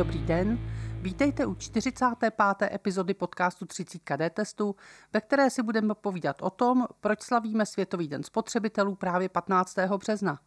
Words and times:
Dobrý 0.00 0.18
den, 0.18 0.58
vítejte 1.00 1.46
u 1.46 1.54
45. 1.54 2.34
epizody 2.62 3.14
podcastu 3.14 3.66
30 3.66 3.98
KD 3.98 4.34
testu, 4.34 4.76
ve 5.12 5.20
které 5.20 5.50
si 5.50 5.62
budeme 5.62 5.94
povídat 5.94 6.42
o 6.42 6.50
tom, 6.50 6.86
proč 7.00 7.22
slavíme 7.22 7.66
Světový 7.66 8.08
den 8.08 8.22
spotřebitelů 8.22 8.94
právě 8.94 9.28
15. 9.28 9.76
března. 9.98 10.40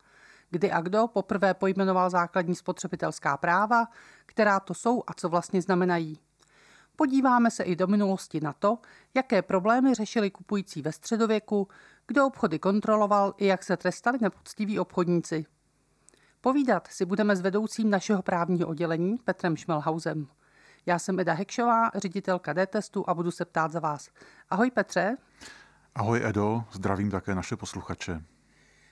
Kdy 0.50 0.72
a 0.72 0.82
kdo 0.82 1.08
poprvé 1.08 1.54
pojmenoval 1.54 2.10
základní 2.10 2.56
spotřebitelská 2.56 3.38
práva, 3.38 3.88
která 4.26 4.60
to 4.60 4.74
jsou 4.74 5.04
a 5.08 5.14
co 5.14 5.30
vlastně 5.30 5.62
znamenají. 5.62 6.20
Podíváme 6.96 7.52
se 7.52 7.64
i 7.64 7.76
do 7.76 7.88
minulosti 7.88 8.40
na 8.42 8.54
to, 8.54 8.78
jaké 9.14 9.42
problémy 9.42 9.94
řešili 9.94 10.32
kupující 10.32 10.82
ve 10.82 10.92
středověku, 10.92 11.68
kdo 12.08 12.28
obchody 12.28 12.60
kontroloval 12.60 13.34
i 13.38 13.46
jak 13.46 13.64
se 13.64 13.78
trestali 13.78 14.18
nepoctiví 14.22 14.80
obchodníci. 14.80 15.46
Povídat 16.44 16.88
si 16.88 17.06
budeme 17.06 17.36
s 17.36 17.42
vedoucím 17.42 17.90
našeho 17.90 18.22
právního 18.22 18.68
oddělení 18.68 19.18
Petrem 19.18 19.58
Šmelhausem. 19.58 20.28
Já 20.86 21.00
jsem 21.00 21.20
Eda 21.20 21.34
Hekšová, 21.34 21.90
ředitelka 21.96 22.54
D-testu 22.54 23.10
a 23.10 23.14
budu 23.14 23.32
se 23.32 23.46
ptát 23.46 23.72
za 23.72 23.80
vás. 23.80 24.10
Ahoj 24.50 24.72
Petře. 24.72 25.18
Ahoj 25.96 26.22
Edo, 26.26 26.64
zdravím 26.72 27.12
také 27.12 27.36
naše 27.36 27.56
posluchače. 27.56 28.22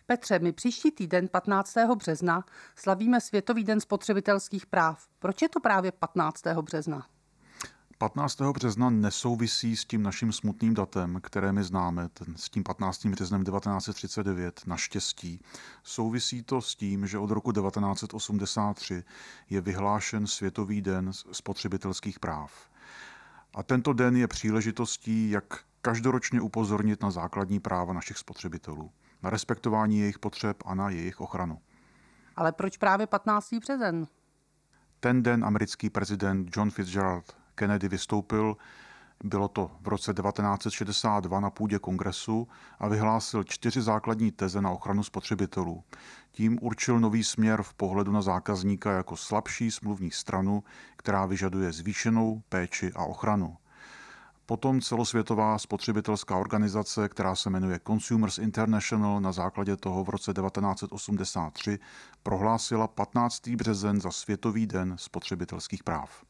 Petře, 0.05 0.39
my 0.39 0.51
příští 0.51 0.91
týden 0.91 1.27
15. 1.27 1.77
března 1.95 2.45
slavíme 2.75 3.21
Světový 3.21 3.63
den 3.63 3.79
spotřebitelských 3.79 4.65
práv. 4.65 5.07
Proč 5.19 5.41
je 5.41 5.49
to 5.49 5.59
právě 5.59 5.91
15. 5.91 6.43
března? 6.61 7.07
15. 8.01 8.41
března 8.41 8.89
nesouvisí 8.89 9.75
s 9.75 9.85
tím 9.85 10.03
naším 10.03 10.31
smutným 10.31 10.73
datem, 10.73 11.19
které 11.23 11.51
my 11.51 11.63
známe, 11.63 12.09
ten, 12.09 12.35
s 12.35 12.49
tím 12.49 12.63
15. 12.63 13.05
březnem 13.05 13.43
1939, 13.43 14.61
naštěstí. 14.65 15.41
Souvisí 15.83 16.43
to 16.43 16.61
s 16.61 16.75
tím, 16.75 17.07
že 17.07 17.17
od 17.17 17.31
roku 17.31 17.51
1983 17.51 19.03
je 19.49 19.61
vyhlášen 19.61 20.27
Světový 20.27 20.81
den 20.81 21.11
spotřebitelských 21.31 22.19
práv. 22.19 22.51
A 23.55 23.63
tento 23.63 23.93
den 23.93 24.15
je 24.15 24.27
příležitostí, 24.27 25.29
jak 25.29 25.59
každoročně 25.81 26.41
upozornit 26.41 27.03
na 27.03 27.11
základní 27.11 27.59
práva 27.59 27.93
našich 27.93 28.17
spotřebitelů, 28.17 28.91
na 29.23 29.29
respektování 29.29 29.99
jejich 29.99 30.19
potřeb 30.19 30.57
a 30.65 30.75
na 30.75 30.89
jejich 30.89 31.21
ochranu. 31.21 31.59
Ale 32.35 32.51
proč 32.51 32.77
právě 32.77 33.07
15. 33.07 33.53
březen? 33.53 34.07
Ten 34.99 35.23
den 35.23 35.45
americký 35.45 35.89
prezident 35.89 36.57
John 36.57 36.71
Fitzgerald 36.71 37.40
Kennedy 37.55 37.87
vystoupil, 37.87 38.57
bylo 39.23 39.47
to 39.47 39.71
v 39.81 39.87
roce 39.87 40.13
1962 40.13 41.39
na 41.39 41.49
půdě 41.49 41.79
kongresu 41.79 42.47
a 42.79 42.87
vyhlásil 42.87 43.43
čtyři 43.43 43.81
základní 43.81 44.31
teze 44.31 44.61
na 44.61 44.69
ochranu 44.69 45.03
spotřebitelů. 45.03 45.83
Tím 46.31 46.59
určil 46.61 46.99
nový 46.99 47.23
směr 47.23 47.63
v 47.63 47.73
pohledu 47.73 48.11
na 48.11 48.21
zákazníka 48.21 48.91
jako 48.91 49.17
slabší 49.17 49.71
smluvní 49.71 50.11
stranu, 50.11 50.63
která 50.95 51.25
vyžaduje 51.25 51.71
zvýšenou 51.71 52.41
péči 52.49 52.91
a 52.95 53.03
ochranu. 53.03 53.57
Potom 54.45 54.81
celosvětová 54.81 55.57
spotřebitelská 55.57 56.37
organizace, 56.37 57.09
která 57.09 57.35
se 57.35 57.49
jmenuje 57.49 57.79
Consumers 57.87 58.37
International, 58.37 59.21
na 59.21 59.31
základě 59.31 59.77
toho 59.77 60.03
v 60.03 60.09
roce 60.09 60.33
1983 60.33 61.79
prohlásila 62.23 62.87
15. 62.87 63.47
březen 63.47 64.01
za 64.01 64.11
Světový 64.11 64.67
den 64.67 64.95
spotřebitelských 64.97 65.83
práv. 65.83 66.23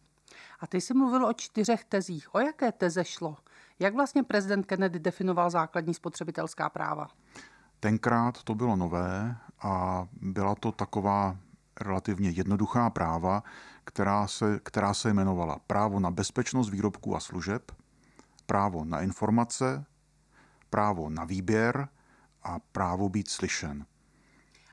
A 0.62 0.68
ty 0.68 0.82
jsi 0.82 0.94
mluvil 0.94 1.26
o 1.26 1.34
čtyřech 1.34 1.86
tezích. 1.86 2.36
O 2.36 2.40
jaké 2.40 2.72
teze 2.72 3.06
šlo? 3.06 3.38
Jak 3.80 3.94
vlastně 3.94 4.24
prezident 4.24 4.66
Kennedy 4.66 5.00
definoval 5.00 5.50
základní 5.50 5.94
spotřebitelská 5.94 6.70
práva? 6.70 7.08
Tenkrát 7.80 8.44
to 8.44 8.56
bylo 8.56 8.76
nové 8.76 9.36
a 9.62 10.08
byla 10.22 10.56
to 10.56 10.72
taková 10.72 11.38
relativně 11.80 12.30
jednoduchá 12.30 12.90
práva, 12.90 13.44
která 13.84 14.28
se, 14.28 14.60
která 14.64 14.94
se 14.94 15.10
jmenovala 15.10 15.60
právo 15.68 16.00
na 16.00 16.12
bezpečnost 16.12 16.70
výrobků 16.70 17.16
a 17.16 17.20
služeb, 17.20 17.72
právo 18.46 18.86
na 18.86 19.02
informace, 19.02 19.86
právo 20.70 21.10
na 21.10 21.24
výběr 21.24 21.88
a 22.44 22.60
právo 22.60 23.10
být 23.10 23.30
slyšen. 23.30 23.86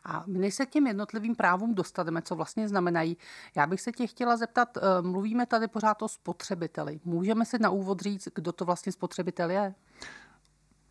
A 0.08 0.24
my 0.26 0.50
se 0.50 0.66
k 0.66 0.70
těm 0.70 0.86
jednotlivým 0.86 1.34
právům 1.34 1.74
dostaneme, 1.74 2.22
co 2.22 2.34
vlastně 2.34 2.69
znamenají. 2.69 3.16
Já 3.56 3.66
bych 3.66 3.80
se 3.80 3.92
tě 3.92 4.06
chtěla 4.06 4.36
zeptat, 4.36 4.76
eh, 4.76 5.02
mluvíme 5.02 5.46
tady 5.46 5.69
pořád 5.69 6.02
o 6.02 6.08
spotřebiteli. 6.08 7.00
Můžeme 7.04 7.44
si 7.44 7.58
na 7.58 7.70
úvod 7.70 8.00
říct, 8.00 8.28
kdo 8.34 8.52
to 8.52 8.64
vlastně 8.64 8.92
spotřebitel 8.92 9.50
je? 9.50 9.74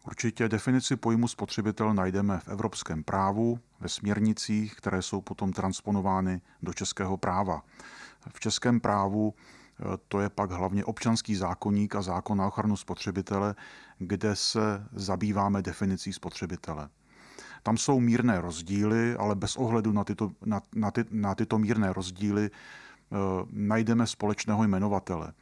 Určitě 0.07 0.49
definici 0.49 0.95
pojmu 0.95 1.27
spotřebitel 1.27 1.93
najdeme 1.93 2.39
v 2.39 2.47
evropském 2.47 3.03
právu, 3.03 3.59
ve 3.79 3.89
směrnicích, 3.89 4.75
které 4.75 5.01
jsou 5.01 5.21
potom 5.21 5.53
transponovány 5.53 6.41
do 6.61 6.73
českého 6.73 7.17
práva. 7.17 7.61
V 8.29 8.39
českém 8.39 8.79
právu 8.79 9.33
eh, 9.33 9.83
to 10.07 10.19
je 10.19 10.29
pak 10.29 10.51
hlavně 10.51 10.85
občanský 10.85 11.35
zákonník 11.35 11.95
a 11.95 12.01
zákon 12.01 12.37
na 12.37 12.47
ochranu 12.47 12.77
spotřebitele, 12.77 13.55
kde 13.97 14.35
se 14.35 14.87
zabýváme 14.91 15.61
definicí 15.61 16.13
spotřebitele. 16.13 16.89
Tam 17.67 17.77
jsou 17.77 17.99
mírné 17.99 18.41
rozdíly, 18.41 19.15
ale 19.15 19.35
bez 19.35 19.55
ohledu 19.55 19.91
na 19.91 20.03
tyto, 20.03 20.31
na, 20.45 20.61
na 20.75 20.91
ty, 20.91 21.05
na 21.11 21.35
tyto 21.35 21.59
mírné 21.59 21.93
rozdíly 21.93 22.45
e, 22.45 22.49
najdeme 23.51 24.07
společného 24.07 24.63
jmenovatele. 24.63 25.33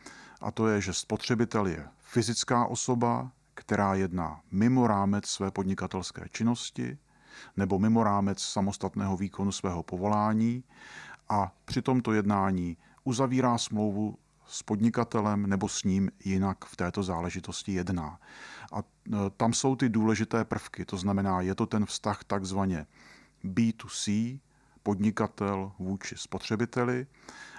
A 0.42 0.52
to 0.52 0.68
je, 0.68 0.82
že 0.82 0.94
spotřebitel 0.94 1.68
je 1.68 1.88
fyzická 2.02 2.66
osoba, 2.66 3.32
která 3.54 3.94
jedná 3.94 4.40
mimo 4.52 4.88
rámec 4.88 5.26
své 5.26 5.52
podnikatelské 5.52 6.26
činnosti 6.32 6.98
nebo 7.58 7.80
mimo 7.80 8.04
rámec 8.04 8.42
samostatného 8.42 9.18
výkonu 9.18 9.52
svého 9.52 9.84
povolání 9.84 10.64
a 11.30 11.52
při 11.66 11.82
tomto 11.82 12.14
jednání 12.14 12.78
uzavírá 13.04 13.58
smlouvu 13.58 14.18
s 14.48 14.64
podnikatelem 14.64 15.50
nebo 15.50 15.70
s 15.70 15.84
ním 15.84 16.12
jinak 16.26 16.66
v 16.66 16.76
této 16.76 17.04
záležitosti 17.04 17.74
jedná. 17.74 18.20
A 18.72 18.80
e, 18.80 18.84
tam 19.38 19.54
jsou 19.54 19.76
ty 19.76 19.90
důležité 19.90 20.46
prvky, 20.46 20.86
to 20.86 20.98
znamená, 20.98 21.42
je 21.42 21.56
to 21.56 21.66
ten 21.66 21.86
vztah 21.86 22.24
takzvaně 22.24 22.88
B2C, 23.46 24.40
podnikatel 24.84 25.72
vůči 25.80 26.16
spotřebiteli 26.18 27.08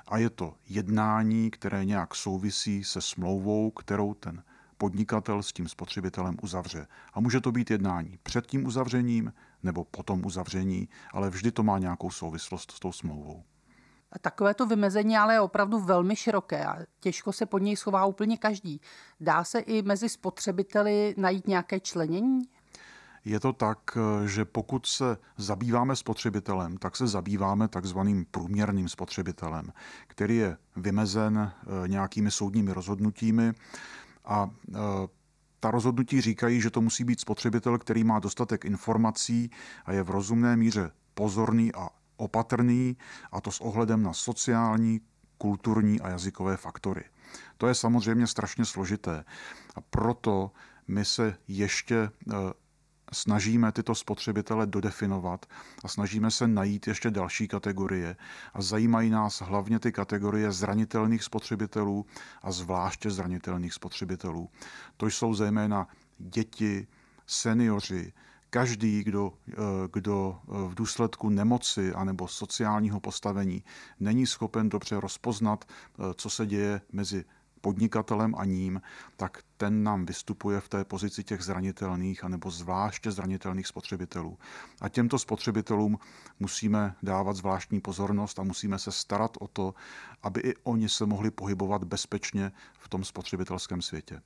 a 0.09 0.19
je 0.19 0.31
to 0.31 0.55
jednání, 0.69 1.51
které 1.51 1.85
nějak 1.85 2.15
souvisí 2.15 2.85
se 2.85 3.01
smlouvou, 3.01 3.71
kterou 3.71 4.15
ten 4.15 4.43
podnikatel 4.79 5.43
s 5.43 5.53
tím 5.53 5.69
spotřebitelem 5.69 6.37
uzavře. 6.43 6.87
A 7.13 7.21
může 7.21 7.41
to 7.41 7.53
být 7.53 7.71
jednání 7.71 8.19
před 8.23 8.47
tím 8.47 8.67
uzavřením 8.67 9.33
nebo 9.63 9.85
po 9.85 10.03
tom 10.03 10.27
uzavření, 10.27 10.89
ale 11.13 11.31
vždy 11.31 11.53
to 11.53 11.63
má 11.63 11.79
nějakou 11.79 12.11
souvislost 12.11 12.71
s 12.71 12.81
tou 12.81 12.93
smlouvou. 12.93 13.45
Takové 14.21 14.55
to 14.55 14.67
vymezení 14.67 15.17
ale 15.17 15.35
je 15.35 15.41
opravdu 15.41 15.81
velmi 15.81 16.17
široké 16.17 16.67
a 16.67 16.79
těžko 17.01 17.33
se 17.33 17.47
pod 17.47 17.59
něj 17.59 17.77
schová 17.77 18.05
úplně 18.05 18.37
každý. 18.37 18.81
Dá 19.21 19.45
se 19.45 19.59
i 19.59 19.83
mezi 19.83 20.09
spotřebiteli 20.09 21.15
najít 21.19 21.49
nějaké 21.49 21.81
členění? 21.81 22.43
Je 23.25 23.41
to 23.41 23.53
tak, 23.53 23.99
že 24.27 24.45
pokud 24.45 24.87
se 24.87 25.17
zabýváme 25.37 25.97
spotřebitelem, 25.97 26.77
tak 26.77 26.97
se 26.97 27.07
zabýváme 27.07 27.69
takzvaným 27.69 28.27
průměrným 28.31 28.89
spotřebitelem, 28.89 29.73
který 30.07 30.37
je 30.37 30.57
vymezen 30.77 31.53
eh, 31.53 31.89
nějakými 31.89 32.31
soudními 32.31 32.73
rozhodnutími 32.73 33.53
a 34.25 34.51
eh, 34.75 34.79
ta 35.61 35.71
rozhodnutí 35.71 36.21
říkají, 36.21 36.61
že 36.61 36.71
to 36.71 36.81
musí 36.81 37.05
být 37.05 37.21
spotřebitel, 37.21 37.79
který 37.79 38.05
má 38.05 38.19
dostatek 38.19 38.65
informací 38.65 39.51
a 39.85 39.93
je 39.93 40.03
v 40.03 40.11
rozumné 40.11 40.57
míře 40.57 40.91
pozorný 41.15 41.75
a 41.75 41.89
opatrný, 42.17 42.97
a 43.33 43.41
to 43.41 43.51
s 43.51 43.61
ohledem 43.61 44.03
na 44.03 44.13
sociální, 44.13 45.01
kulturní 45.39 46.01
a 46.01 46.09
jazykové 46.09 46.57
faktory. 46.57 47.05
To 47.57 47.67
je 47.67 47.75
samozřejmě 47.75 48.27
strašně 48.27 48.65
složité 48.65 49.25
a 49.75 49.81
proto 49.81 50.51
my 50.89 51.05
se 51.05 51.37
ještě 51.49 51.97
eh, 51.97 52.35
snažíme 53.13 53.73
tyto 53.73 53.95
spotřebitele 53.95 54.67
dodefinovat 54.67 55.47
a 55.85 55.89
snažíme 55.89 56.31
se 56.31 56.49
najít 56.49 56.87
ještě 56.87 57.11
další 57.11 57.49
kategorie 57.49 58.17
a 58.55 58.63
zajímají 58.63 59.11
nás 59.11 59.43
hlavně 59.43 59.79
ty 59.79 59.93
kategorie 59.93 60.53
zranitelných 60.53 61.23
spotřebitelů 61.23 62.07
a 62.43 62.53
zvláště 62.53 63.11
zranitelných 63.11 63.75
spotřebitelů. 63.75 64.51
To 64.97 65.07
jsou 65.07 65.35
zejména 65.35 65.89
děti, 66.19 66.87
seniori, 67.27 68.13
každý, 68.57 69.05
kdo, 69.05 69.33
eh, 69.49 69.55
kdo 69.93 70.39
eh, 70.39 70.69
v 70.69 70.75
důsledku 70.75 71.29
nemoci 71.29 71.93
anebo 71.93 72.29
sociálního 72.29 73.01
postavení 73.01 73.65
není 74.01 74.27
schopen 74.27 74.69
dobře 74.69 75.01
rozpoznat, 75.01 75.65
eh, 75.65 76.03
co 76.17 76.31
se 76.31 76.47
děje 76.47 76.81
mezi 76.93 77.25
podnikatelem 77.61 78.35
a 78.39 78.45
ním, 78.45 78.81
tak 79.17 79.43
ten 79.57 79.83
nám 79.83 80.07
vystupuje 80.07 80.61
v 80.61 80.69
té 80.69 80.85
pozici 80.85 81.25
těch 81.25 81.43
zranitelných 81.43 82.25
anebo 82.25 82.51
zvláště 82.51 83.11
zranitelných 83.11 83.67
spotřebitelů. 83.67 84.39
A 84.81 84.89
těmto 84.89 85.19
spotřebitelům 85.19 85.99
musíme 86.41 86.95
dávat 87.03 87.37
zvláštní 87.37 87.81
pozornost 87.81 88.39
a 88.39 88.43
musíme 88.43 88.79
se 88.79 88.93
starat 88.93 89.37
o 89.41 89.49
to, 89.49 89.75
aby 90.23 90.41
i 90.41 90.55
oni 90.63 90.89
se 90.89 91.07
mohli 91.07 91.31
pohybovat 91.31 91.85
bezpečně 91.85 92.53
v 92.79 92.89
tom 92.89 93.05
spotřebitelském 93.05 93.83
světě. 93.83 94.23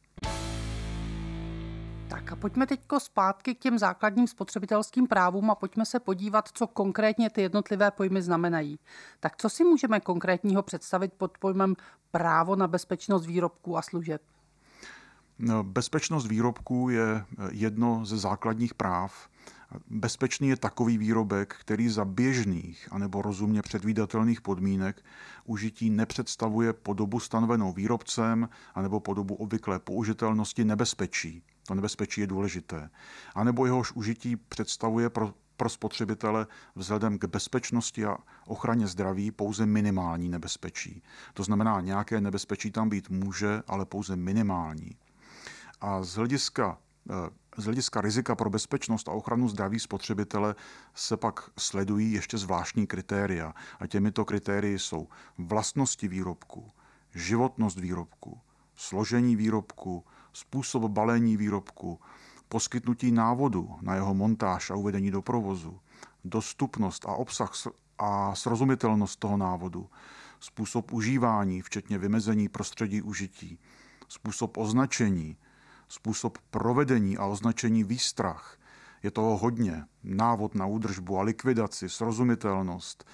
Tak 2.11 2.33
a 2.33 2.37
pojďme 2.37 2.67
teď 2.67 2.81
zpátky 2.99 3.55
k 3.55 3.59
těm 3.59 3.79
základním 3.79 4.27
spotřebitelským 4.27 5.07
právům 5.07 5.51
a 5.51 5.55
pojďme 5.55 5.87
se 5.87 6.01
podívat, 6.01 6.49
co 6.53 6.67
konkrétně 6.67 7.31
ty 7.31 7.43
jednotlivé 7.43 7.91
pojmy 7.91 8.23
znamenají. 8.23 8.79
Tak 9.21 9.37
co 9.37 9.49
si 9.49 9.65
můžeme 9.65 10.01
konkrétního 10.01 10.62
představit 10.62 11.12
pod 11.12 11.39
pojmem 11.39 11.75
právo 12.11 12.57
na 12.57 12.69
bezpečnost 12.69 13.27
výrobků 13.27 13.77
a 13.77 13.83
služeb? 13.83 14.23
No, 15.39 15.65
bezpečnost 15.65 16.27
výrobků 16.27 16.89
je 16.89 17.25
jedno 17.51 18.05
ze 18.05 18.19
základních 18.19 18.75
práv. 18.75 19.29
Bezpečný 19.90 20.49
je 20.49 20.56
takový 20.56 20.99
výrobek, 20.99 21.56
který 21.61 21.88
za 21.88 22.05
běžných 22.05 22.88
anebo 22.90 23.22
rozumně 23.22 23.62
předvídatelných 23.62 24.40
podmínek 24.40 25.05
užití 25.44 25.90
nepředstavuje 25.90 26.72
podobu 26.72 27.20
stanovenou 27.20 27.72
výrobcem 27.72 28.49
anebo 28.75 29.00
podobu 29.00 29.34
obvyklé 29.34 29.78
použitelnosti 29.78 30.64
nebezpečí. 30.64 31.43
To 31.67 31.75
nebezpečí 31.75 32.20
je 32.20 32.26
důležité. 32.26 32.90
A 33.34 33.44
nebo 33.44 33.67
jehož 33.67 33.93
užití 33.93 34.37
představuje 34.37 35.11
pro, 35.11 35.34
pro 35.56 35.69
spotřebitele 35.69 36.46
vzhledem 36.75 37.19
k 37.19 37.25
bezpečnosti 37.25 38.05
a 38.05 38.17
ochraně 38.46 38.87
zdraví 38.87 39.31
pouze 39.31 39.67
minimální 39.67 40.28
nebezpečí. 40.28 41.02
To 41.34 41.43
znamená, 41.43 41.81
nějaké 41.81 42.20
nebezpečí 42.20 42.70
tam 42.70 42.88
být 42.88 43.11
může, 43.11 43.62
ale 43.69 43.84
pouze 43.84 44.17
minimální. 44.17 44.96
A 45.81 46.02
z 46.02 46.14
hlediska 46.14 46.78
z 47.57 47.65
hlediska 47.65 48.01
rizika 48.01 48.35
pro 48.35 48.51
bezpečnost 48.51 49.09
a 49.09 49.12
ochranu 49.12 49.49
zdraví 49.49 49.81
spotřebitele 49.81 50.55
se 50.95 51.17
pak 51.17 51.51
sledují 51.59 52.12
ještě 52.12 52.39
zvláštní 52.39 52.87
kritéria. 52.87 53.55
A 53.81 53.87
těmito 53.87 54.25
kritérii 54.25 54.79
jsou 54.79 55.09
vlastnosti 55.39 56.09
výrobku, 56.09 56.71
životnost 57.15 57.79
výrobku, 57.79 58.41
složení 58.77 59.37
výrobku, 59.37 60.05
způsob 60.33 60.83
balení 60.83 61.37
výrobku, 61.37 62.01
poskytnutí 62.49 63.13
návodu 63.13 63.71
na 63.81 63.95
jeho 63.95 64.15
montáž 64.15 64.71
a 64.71 64.75
uvedení 64.75 65.11
do 65.11 65.23
provozu, 65.23 65.81
dostupnost 66.25 67.06
a 67.06 67.13
obsah 67.13 67.53
a 67.99 68.35
srozumitelnost 68.35 69.19
toho 69.19 69.37
návodu, 69.37 69.91
způsob 70.41 70.93
užívání, 70.93 71.63
včetně 71.63 71.99
vymezení 71.99 72.49
prostředí 72.49 73.03
užití, 73.03 73.59
způsob 74.09 74.56
označení, 74.56 75.37
způsob 75.91 76.39
provedení 76.51 77.19
a 77.19 77.27
označení 77.27 77.85
výstrach. 77.85 78.57
Je 79.03 79.11
toho 79.11 79.37
hodně. 79.37 79.85
Návod 80.05 80.55
na 80.55 80.67
údržbu 80.67 81.19
a 81.19 81.23
likvidaci, 81.23 81.89
srozumitelnost 81.89 83.05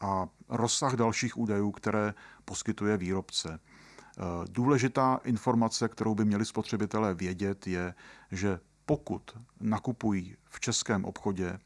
a 0.00 0.28
rozsah 0.48 0.94
dalších 0.94 1.38
údajů, 1.38 1.70
které 1.70 2.14
poskytuje 2.44 2.96
výrobce. 2.96 3.60
Eh, 3.60 4.22
důležitá 4.50 5.20
informace, 5.24 5.88
kterou 5.88 6.14
by 6.14 6.24
měli 6.24 6.44
spotřebitelé 6.44 7.14
vědět, 7.14 7.66
je, 7.66 7.94
že 8.30 8.60
pokud 8.86 9.38
nakupují 9.60 10.36
v 10.44 10.60
českém 10.60 11.04
obchodě, 11.04 11.58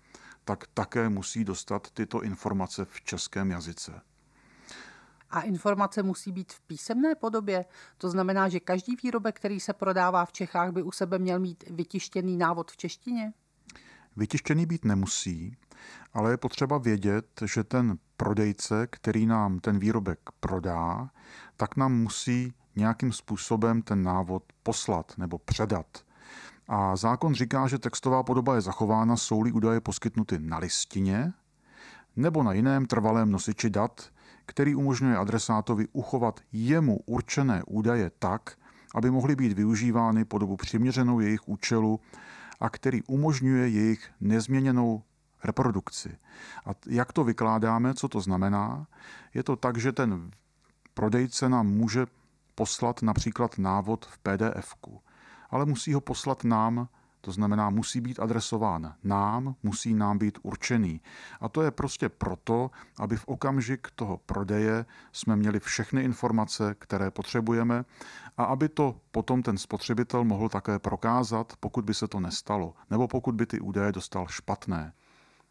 tak 0.45 0.65
také 0.75 1.09
musí 1.09 1.45
dostat 1.45 1.91
tyto 1.91 2.23
informace 2.23 2.85
v 2.85 3.01
českém 3.01 3.51
jazyce. 3.51 4.01
A 5.31 5.41
informace 5.41 6.03
musí 6.03 6.33
být 6.33 6.53
v 6.53 6.61
písemné 6.61 7.15
podobě. 7.15 7.65
To 7.99 8.11
znamená, 8.11 8.49
že 8.49 8.61
každý 8.61 8.97
výrobek, 9.03 9.37
který 9.37 9.61
se 9.61 9.73
prodává 9.73 10.25
v 10.25 10.33
Čechách, 10.33 10.73
by 10.73 10.83
u 10.83 10.93
sebe 10.93 11.19
měl 11.19 11.39
mít 11.39 11.65
vytištěný 11.71 12.37
návod 12.37 12.71
v 12.71 12.77
češtině? 12.77 13.33
Vytištěný 14.17 14.67
být 14.67 14.85
nemusí, 14.85 15.57
ale 16.13 16.31
je 16.31 16.37
potřeba 16.37 16.79
vědět, 16.79 17.27
že 17.45 17.65
ten 17.65 17.99
prodejce, 18.17 18.87
který 18.87 19.27
nám 19.27 19.59
ten 19.59 19.79
výrobek 19.79 20.19
prodá, 20.41 21.11
tak 21.57 21.77
nám 21.77 21.93
musí 21.93 22.53
nějakým 22.77 23.13
způsobem 23.13 23.83
ten 23.83 24.03
návod 24.03 24.43
poslat 24.63 25.13
nebo 25.19 25.39
předat. 25.39 25.87
A 26.69 26.97
zákon 26.97 27.35
říká, 27.35 27.67
že 27.67 27.79
textová 27.79 28.23
podoba 28.23 28.55
je 28.55 28.61
zachována, 28.61 29.17
jsou-li 29.17 29.53
údaje 29.53 29.81
poskytnuty 29.81 30.39
na 30.39 30.59
listině 30.59 31.33
nebo 32.17 32.43
na 32.43 32.53
jiném 32.53 32.87
trvalém 32.87 33.31
nosiči 33.31 33.71
dat, 33.71 34.11
který 34.47 34.75
umožňuje 34.75 35.17
adresátovi 35.17 35.89
uchovat 35.93 36.41
jemu 36.53 37.01
určené 37.07 37.63
údaje 37.67 38.11
tak, 38.19 38.57
aby 38.95 39.11
mohly 39.11 39.37
být 39.37 39.53
využívány 39.53 40.25
po 40.25 40.39
dobu 40.39 40.57
přiměřenou 40.57 41.21
jejich 41.21 41.49
účelu 41.49 42.01
a 42.61 42.71
který 42.71 43.03
umožňuje 43.03 43.69
jejich 43.69 44.11
nezměněnou 44.21 45.03
reprodukci. 45.45 46.19
A 46.67 46.71
jak 46.87 47.13
to 47.13 47.25
vykládáme, 47.25 47.95
co 47.95 48.09
to 48.09 48.21
znamená? 48.21 48.87
Je 49.35 49.43
to 49.43 49.57
tak, 49.57 49.79
že 49.79 49.93
ten 49.93 50.31
prodejce 50.95 51.49
nám 51.49 51.67
může 51.67 52.07
poslat 52.55 53.03
například 53.03 53.59
návod 53.59 54.07
v 54.07 54.19
pdf 54.19 54.75
ale 55.51 55.67
musí 55.67 55.93
ho 55.93 56.01
poslat 56.01 56.45
nám 56.45 56.89
to 57.27 57.33
znamená, 57.33 57.71
musí 57.71 58.01
být 58.01 58.21
adresován 58.21 58.95
nám, 59.05 59.55
musí 59.63 59.95
nám 59.95 60.19
být 60.19 60.39
určený. 60.43 61.01
A 61.41 61.49
to 61.49 61.63
je 61.63 61.71
prostě 61.71 62.09
proto, 62.09 62.71
aby 62.99 63.17
v 63.17 63.25
okamžik 63.25 63.89
toho 63.95 64.17
prodeje 64.17 64.87
jsme 65.13 65.37
měli 65.37 65.61
všechny 65.61 66.03
informace, 66.03 66.75
které 66.79 67.11
potřebujeme 67.11 67.85
a 68.37 68.45
aby 68.45 68.69
to 68.69 69.01
potom 69.11 69.43
ten 69.43 69.59
spotřebitel 69.59 70.25
mohl 70.25 70.49
také 70.49 70.79
prokázat, 70.79 71.53
pokud 71.61 71.85
by 71.85 71.95
se 71.95 72.09
to 72.09 72.21
nestalo, 72.21 72.75
nebo 72.91 73.09
pokud 73.09 73.35
by 73.35 73.47
ty 73.47 73.61
údaje 73.61 73.93
dostal 73.93 74.27
špatné. 74.27 74.93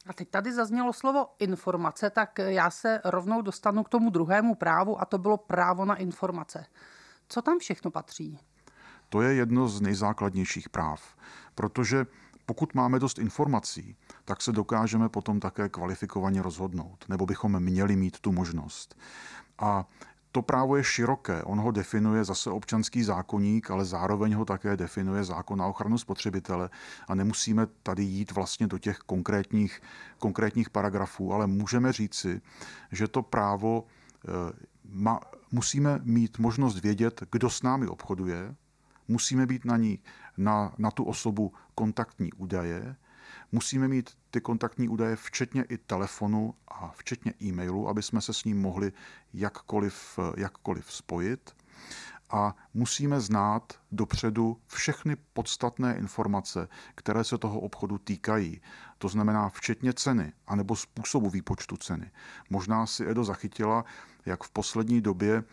A 0.08 0.14
teď 0.14 0.30
tady 0.30 0.54
zaznělo 0.54 0.94
slovo 0.94 1.28
informace, 1.40 2.10
tak 2.10 2.40
já 2.40 2.70
se 2.70 3.02
rovnou 3.06 3.42
dostanu 3.42 3.84
k 3.84 3.90
tomu 3.90 4.10
druhému 4.10 4.56
právu 4.56 5.02
a 5.02 5.06
to 5.06 5.18
bylo 5.18 5.38
právo 5.38 5.86
na 5.86 5.96
informace. 5.96 6.66
Co 7.28 7.42
tam 7.42 7.60
všechno 7.60 7.92
patří? 7.92 8.40
To 9.16 9.22
je 9.22 9.34
jedno 9.34 9.68
z 9.68 9.82
nejzákladnějších 9.82 10.70
práv, 10.70 11.16
protože 11.56 12.06
pokud 12.46 12.74
máme 12.74 13.00
dost 13.00 13.20
informací, 13.20 13.96
tak 14.26 14.42
se 14.42 14.52
dokážeme 14.52 15.10
potom 15.10 15.40
také 15.40 15.70
kvalifikovaně 15.70 16.42
rozhodnout, 16.42 17.06
nebo 17.10 17.26
bychom 17.26 17.60
měli 17.60 17.96
mít 17.96 18.20
tu 18.20 18.32
možnost. 18.32 18.98
A 19.60 19.86
to 20.32 20.42
právo 20.42 20.76
je 20.76 20.84
široké. 20.84 21.44
On 21.44 21.60
ho 21.60 21.72
definuje 21.72 22.24
zase 22.24 22.50
občanský 22.50 23.04
zákonník, 23.04 23.72
ale 23.72 23.86
zároveň 23.86 24.34
ho 24.34 24.46
také 24.46 24.78
definuje 24.78 25.24
zákon 25.24 25.60
na 25.60 25.66
ochranu 25.66 25.98
spotřebitele. 25.98 26.70
A 27.08 27.16
nemusíme 27.16 27.68
tady 27.84 28.04
jít 28.04 28.32
vlastně 28.32 28.68
do 28.68 28.78
těch 28.78 28.98
konkrétních, 28.98 29.82
konkrétních 30.20 30.70
paragrafů, 30.70 31.34
ale 31.34 31.48
můžeme 31.48 31.94
říci, 31.94 32.42
že 32.92 33.08
to 33.08 33.22
právo 33.22 33.84
eh, 34.28 34.32
ma, 34.90 35.20
musíme 35.52 36.00
mít 36.04 36.40
možnost 36.40 36.80
vědět, 36.80 37.24
kdo 37.32 37.50
s 37.50 37.62
námi 37.62 37.88
obchoduje, 37.88 38.56
musíme 39.08 39.46
být 39.46 39.66
na 39.66 39.78
ní, 39.78 40.00
na, 40.38 40.74
na 40.78 40.92
tu 40.92 41.04
osobu 41.04 41.54
kontaktní 41.76 42.34
údaje, 42.34 42.96
musíme 43.52 43.88
mít 43.88 44.18
ty 44.32 44.42
kontaktní 44.42 44.90
údaje 44.90 45.16
včetně 45.16 45.64
i 45.64 45.78
telefonu 45.78 46.54
a 46.68 46.92
včetně 46.98 47.34
e-mailu, 47.44 47.90
aby 47.90 48.02
jsme 48.02 48.22
se 48.22 48.34
s 48.34 48.44
ním 48.44 48.62
mohli 48.62 48.94
jakkoliv, 49.34 50.20
jakkoliv 50.38 50.94
spojit. 50.94 51.56
A 52.30 52.56
musíme 52.74 53.20
znát 53.20 53.74
dopředu 53.92 54.58
všechny 54.68 55.16
podstatné 55.34 55.98
informace, 55.98 56.68
které 56.96 57.24
se 57.24 57.38
toho 57.38 57.60
obchodu 57.60 57.98
týkají. 57.98 58.62
To 58.98 59.08
znamená 59.08 59.50
včetně 59.50 59.94
ceny, 59.94 60.34
anebo 60.48 60.76
způsobu 60.76 61.30
výpočtu 61.30 61.78
ceny. 61.78 62.12
Možná 62.50 62.86
si 62.86 63.10
Edo 63.10 63.24
zachytila, 63.24 63.86
jak 64.26 64.44
v 64.44 64.50
poslední 64.50 65.02
době 65.02 65.44
eh, 65.44 65.46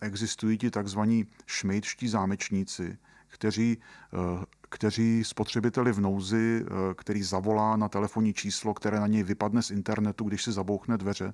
existují 0.00 0.58
ti 0.58 0.70
takzvaní 0.70 1.26
šmejdští 1.46 2.08
zámečníci, 2.08 2.98
kteří, 3.28 3.78
eh, 4.12 4.44
kteří 4.60 5.24
spotřebiteli 5.24 5.92
v 5.92 6.00
nouzi, 6.00 6.64
eh, 6.66 6.94
který 6.94 7.22
zavolá 7.22 7.76
na 7.76 7.88
telefonní 7.88 8.34
číslo, 8.34 8.74
které 8.74 9.00
na 9.00 9.06
něj 9.06 9.22
vypadne 9.22 9.62
z 9.62 9.70
internetu, 9.70 10.24
když 10.24 10.42
si 10.42 10.52
zabouchne 10.52 10.98
dveře, 10.98 11.32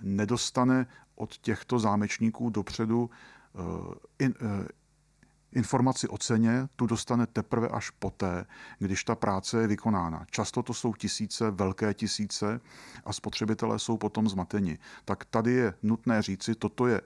nedostane 0.00 0.86
od 1.14 1.36
těchto 1.36 1.78
zámečníků 1.78 2.50
dopředu 2.50 3.10
Informaci 5.52 6.08
o 6.08 6.18
ceně 6.18 6.68
tu 6.76 6.86
dostane 6.86 7.26
teprve 7.26 7.68
až 7.68 7.90
poté, 7.90 8.44
když 8.78 9.04
ta 9.04 9.14
práce 9.14 9.60
je 9.60 9.66
vykonána. 9.66 10.24
Často 10.30 10.62
to 10.62 10.74
jsou 10.74 10.94
tisíce, 10.94 11.50
velké 11.50 11.94
tisíce 11.94 12.60
a 13.04 13.12
spotřebitelé 13.12 13.78
jsou 13.78 13.96
potom 13.96 14.28
zmateni. 14.28 14.78
Tak 15.04 15.24
tady 15.24 15.52
je 15.52 15.74
nutné 15.82 16.22
říci, 16.22 16.54
toto 16.54 16.86
je 16.86 17.00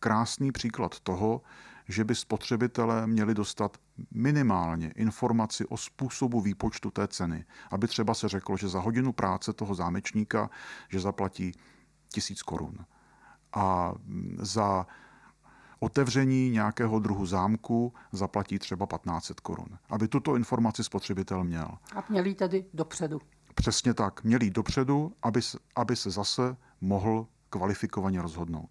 krásný 0.00 0.52
příklad 0.52 1.00
toho, 1.00 1.42
že 1.88 2.04
by 2.04 2.14
spotřebitelé 2.14 3.06
měli 3.06 3.34
dostat 3.34 3.76
minimálně 4.10 4.90
informaci 4.90 5.66
o 5.66 5.76
způsobu 5.76 6.40
výpočtu 6.40 6.90
té 6.90 7.08
ceny. 7.08 7.44
Aby 7.70 7.88
třeba 7.88 8.14
se 8.14 8.28
řeklo, 8.28 8.56
že 8.56 8.68
za 8.68 8.80
hodinu 8.80 9.12
práce 9.12 9.52
toho 9.52 9.74
zámečníka, 9.74 10.50
že 10.88 11.00
zaplatí 11.00 11.52
tisíc 12.08 12.42
korun. 12.42 12.78
A 13.52 13.94
za 14.38 14.86
otevření 15.82 16.50
nějakého 16.50 16.98
druhu 16.98 17.26
zámku 17.26 17.94
zaplatí 18.12 18.58
třeba 18.58 18.86
1500 18.86 19.40
korun. 19.40 19.78
Aby 19.90 20.08
tuto 20.08 20.36
informaci 20.36 20.84
spotřebitel 20.84 21.44
měl. 21.44 21.78
A 21.96 22.04
měli 22.08 22.34
tedy 22.34 22.64
dopředu. 22.74 23.20
Přesně 23.54 23.94
tak. 23.94 24.24
Měli 24.24 24.50
dopředu, 24.50 25.12
aby, 25.22 25.40
aby 25.76 25.96
se 25.96 26.10
zase 26.10 26.56
mohl 26.80 27.26
kvalifikovaně 27.50 28.22
rozhodnout. 28.22 28.70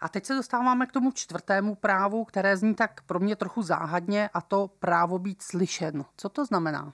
A 0.00 0.08
teď 0.08 0.26
se 0.26 0.34
dostáváme 0.34 0.86
k 0.86 0.92
tomu 0.92 1.12
čtvrtému 1.12 1.74
právu, 1.74 2.24
které 2.24 2.56
zní 2.56 2.74
tak 2.74 3.02
pro 3.02 3.20
mě 3.20 3.36
trochu 3.36 3.62
záhadně, 3.62 4.28
a 4.34 4.40
to 4.40 4.68
právo 4.78 5.18
být 5.18 5.42
slyšen. 5.42 6.04
Co 6.16 6.28
to 6.28 6.44
znamená? 6.44 6.92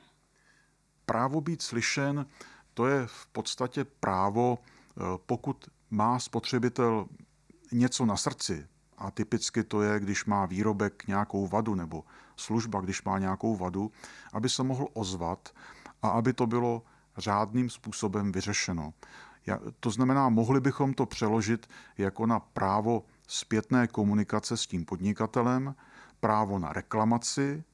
Právo 1.06 1.40
být 1.40 1.62
slyšen, 1.62 2.26
to 2.74 2.86
je 2.86 3.06
v 3.06 3.26
podstatě 3.26 3.84
právo, 3.84 4.58
eh, 4.58 5.02
pokud 5.26 5.68
má 5.90 6.18
spotřebitel 6.18 7.06
něco 7.72 8.06
na 8.06 8.16
srdci, 8.16 8.66
a 8.98 9.10
typicky 9.10 9.64
to 9.64 9.82
je, 9.82 10.00
když 10.00 10.24
má 10.24 10.46
výrobek 10.46 11.06
nějakou 11.06 11.46
vadu 11.46 11.74
nebo 11.74 12.04
služba, 12.36 12.80
když 12.80 13.02
má 13.02 13.18
nějakou 13.18 13.56
vadu, 13.56 13.92
aby 14.32 14.48
se 14.48 14.62
mohl 14.62 14.88
ozvat 14.92 15.48
a 16.02 16.08
aby 16.08 16.32
to 16.32 16.46
bylo 16.46 16.82
řádným 17.16 17.70
způsobem 17.70 18.32
vyřešeno. 18.32 18.94
To 19.80 19.90
znamená, 19.90 20.28
mohli 20.28 20.60
bychom 20.60 20.94
to 20.94 21.06
přeložit 21.06 21.66
jako 21.98 22.26
na 22.26 22.40
právo 22.40 23.04
zpětné 23.26 23.86
komunikace 23.86 24.56
s 24.56 24.66
tím 24.66 24.84
podnikatelem, 24.84 25.74
právo 26.20 26.58
na 26.58 26.72
reklamaci 26.72 27.64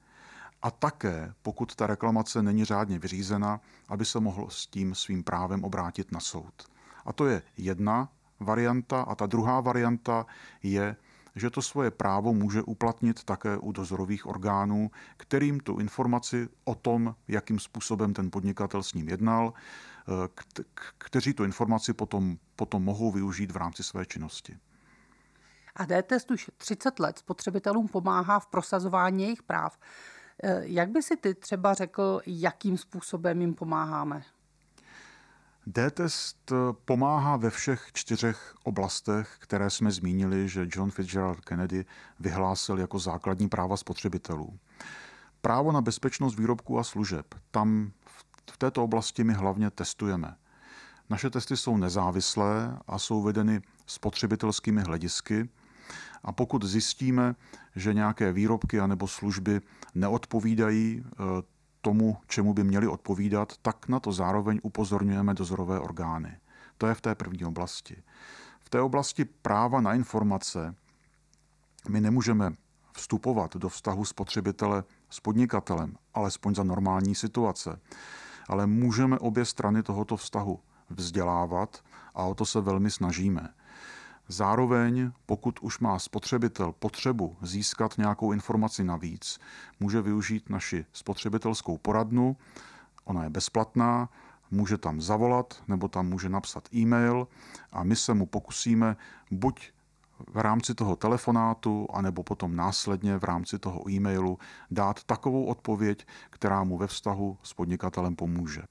a 0.62 0.70
také, 0.70 1.34
pokud 1.42 1.74
ta 1.74 1.86
reklamace 1.86 2.42
není 2.42 2.64
řádně 2.64 2.98
vyřízena, 2.98 3.60
aby 3.88 4.04
se 4.04 4.20
mohl 4.20 4.46
s 4.50 4.66
tím 4.66 4.94
svým 4.94 5.24
právem 5.24 5.64
obrátit 5.64 6.12
na 6.12 6.20
soud. 6.20 6.70
A 7.04 7.12
to 7.12 7.26
je 7.26 7.42
jedna 7.56 8.08
varianta 8.40 9.02
a 9.02 9.14
ta 9.14 9.26
druhá 9.26 9.60
varianta 9.60 10.26
je, 10.62 10.96
že 11.36 11.50
to 11.50 11.62
svoje 11.62 11.90
právo 11.90 12.34
může 12.34 12.62
uplatnit 12.62 13.24
také 13.24 13.56
u 13.56 13.72
dozorových 13.72 14.26
orgánů, 14.26 14.90
kterým 15.16 15.60
tu 15.60 15.78
informaci 15.78 16.48
o 16.64 16.74
tom, 16.74 17.14
jakým 17.28 17.58
způsobem 17.58 18.14
ten 18.14 18.30
podnikatel 18.30 18.82
s 18.82 18.94
ním 18.94 19.08
jednal, 19.08 19.52
eh, 19.54 20.62
kteří 20.98 21.34
tu 21.34 21.44
informaci 21.44 21.92
potom, 21.92 22.36
potom 22.56 22.84
mohou 22.84 23.12
využít 23.12 23.52
v 23.52 23.56
rámci 23.56 23.82
své 23.82 24.06
činnosti. 24.06 24.58
A 25.76 25.84
D-test 25.84 26.30
už 26.30 26.50
30 26.56 26.98
let 26.98 27.18
spotřebitelům 27.18 27.88
pomáhá 27.88 28.40
v 28.40 28.46
prosazování 28.46 29.22
jejich 29.22 29.42
práv. 29.42 29.78
Eh, 30.42 30.60
jak 30.62 30.90
by 30.90 31.02
si 31.02 31.16
ty 31.16 31.34
třeba 31.34 31.74
řekl, 31.74 32.20
jakým 32.26 32.78
způsobem 32.78 33.40
jim 33.40 33.54
pomáháme? 33.54 34.22
D-test 35.66 36.52
pomáhá 36.84 37.36
ve 37.36 37.50
všech 37.50 37.88
čtyřech 37.92 38.54
oblastech, 38.64 39.36
které 39.38 39.70
jsme 39.70 39.90
zmínili, 39.90 40.48
že 40.48 40.68
John 40.72 40.90
Fitzgerald 40.90 41.40
Kennedy 41.40 41.84
vyhlásil 42.20 42.78
jako 42.78 42.98
základní 42.98 43.48
práva 43.48 43.76
spotřebitelů. 43.76 44.58
Právo 45.40 45.72
na 45.72 45.80
bezpečnost 45.80 46.38
výrobků 46.38 46.78
a 46.78 46.84
služeb. 46.84 47.34
Tam 47.50 47.92
v 48.50 48.56
této 48.56 48.84
oblasti 48.84 49.24
my 49.24 49.32
hlavně 49.32 49.70
testujeme. 49.70 50.36
Naše 51.10 51.30
testy 51.30 51.56
jsou 51.56 51.76
nezávislé 51.76 52.78
a 52.86 52.98
jsou 52.98 53.22
vedeny 53.22 53.60
spotřebitelskými 53.86 54.82
hledisky. 54.82 55.48
A 56.22 56.32
pokud 56.32 56.64
zjistíme, 56.64 57.34
že 57.76 57.94
nějaké 57.94 58.32
výrobky 58.32 58.80
anebo 58.80 59.08
služby 59.08 59.60
neodpovídají 59.94 61.04
eh, 61.04 61.16
tomu, 61.86 62.16
čemu 62.26 62.54
by 62.54 62.64
měli 62.64 62.88
odpovídat, 62.88 63.52
tak 63.62 63.88
na 63.88 64.00
to 64.00 64.12
zároveň 64.12 64.60
upozorňujeme 64.62 65.34
dozorové 65.34 65.80
orgány. 65.80 66.38
To 66.78 66.86
je 66.86 66.94
v 66.94 67.00
té 67.00 67.14
první 67.14 67.44
oblasti. 67.44 68.02
V 68.60 68.68
té 68.70 68.80
oblasti 68.80 69.24
práva 69.24 69.80
na 69.80 69.94
informace 69.94 70.74
my 71.88 72.00
nemůžeme 72.00 72.52
vstupovat 72.92 73.56
do 73.56 73.68
vztahu 73.68 74.04
spotřebitele 74.04 74.84
s 75.10 75.20
podnikatelem, 75.20 75.94
alespoň 76.14 76.54
za 76.54 76.62
normální 76.62 77.14
situace. 77.14 77.78
Ale 78.48 78.66
můžeme 78.66 79.18
obě 79.18 79.44
strany 79.44 79.82
tohoto 79.82 80.16
vztahu 80.16 80.60
vzdělávat 80.90 81.84
a 82.14 82.22
o 82.24 82.34
to 82.34 82.46
se 82.46 82.60
velmi 82.60 82.90
snažíme. 82.90 83.48
Zároveň, 84.28 85.12
pokud 85.26 85.58
už 85.60 85.78
má 85.78 85.98
spotřebitel 85.98 86.72
potřebu 86.72 87.36
získat 87.42 87.98
nějakou 87.98 88.32
informaci 88.32 88.84
navíc, 88.84 89.38
může 89.80 90.02
využít 90.02 90.50
naši 90.50 90.84
spotřebitelskou 90.92 91.78
poradnu. 91.78 92.36
Ona 93.04 93.24
je 93.24 93.30
bezplatná, 93.30 94.08
může 94.50 94.78
tam 94.78 95.00
zavolat 95.00 95.62
nebo 95.68 95.88
tam 95.88 96.08
může 96.08 96.28
napsat 96.28 96.74
e-mail 96.74 97.28
a 97.72 97.82
my 97.82 97.96
se 97.96 98.14
mu 98.14 98.26
pokusíme 98.26 98.96
buď 99.30 99.70
v 100.32 100.38
rámci 100.38 100.74
toho 100.74 100.96
telefonátu, 100.96 101.88
anebo 101.92 102.22
potom 102.22 102.56
následně 102.56 103.18
v 103.18 103.24
rámci 103.24 103.58
toho 103.58 103.90
e-mailu 103.90 104.38
dát 104.70 105.04
takovou 105.04 105.44
odpověď, 105.44 106.06
která 106.30 106.64
mu 106.64 106.78
ve 106.78 106.86
vztahu 106.86 107.38
s 107.42 107.54
podnikatelem 107.54 108.16
pomůže. 108.16 108.62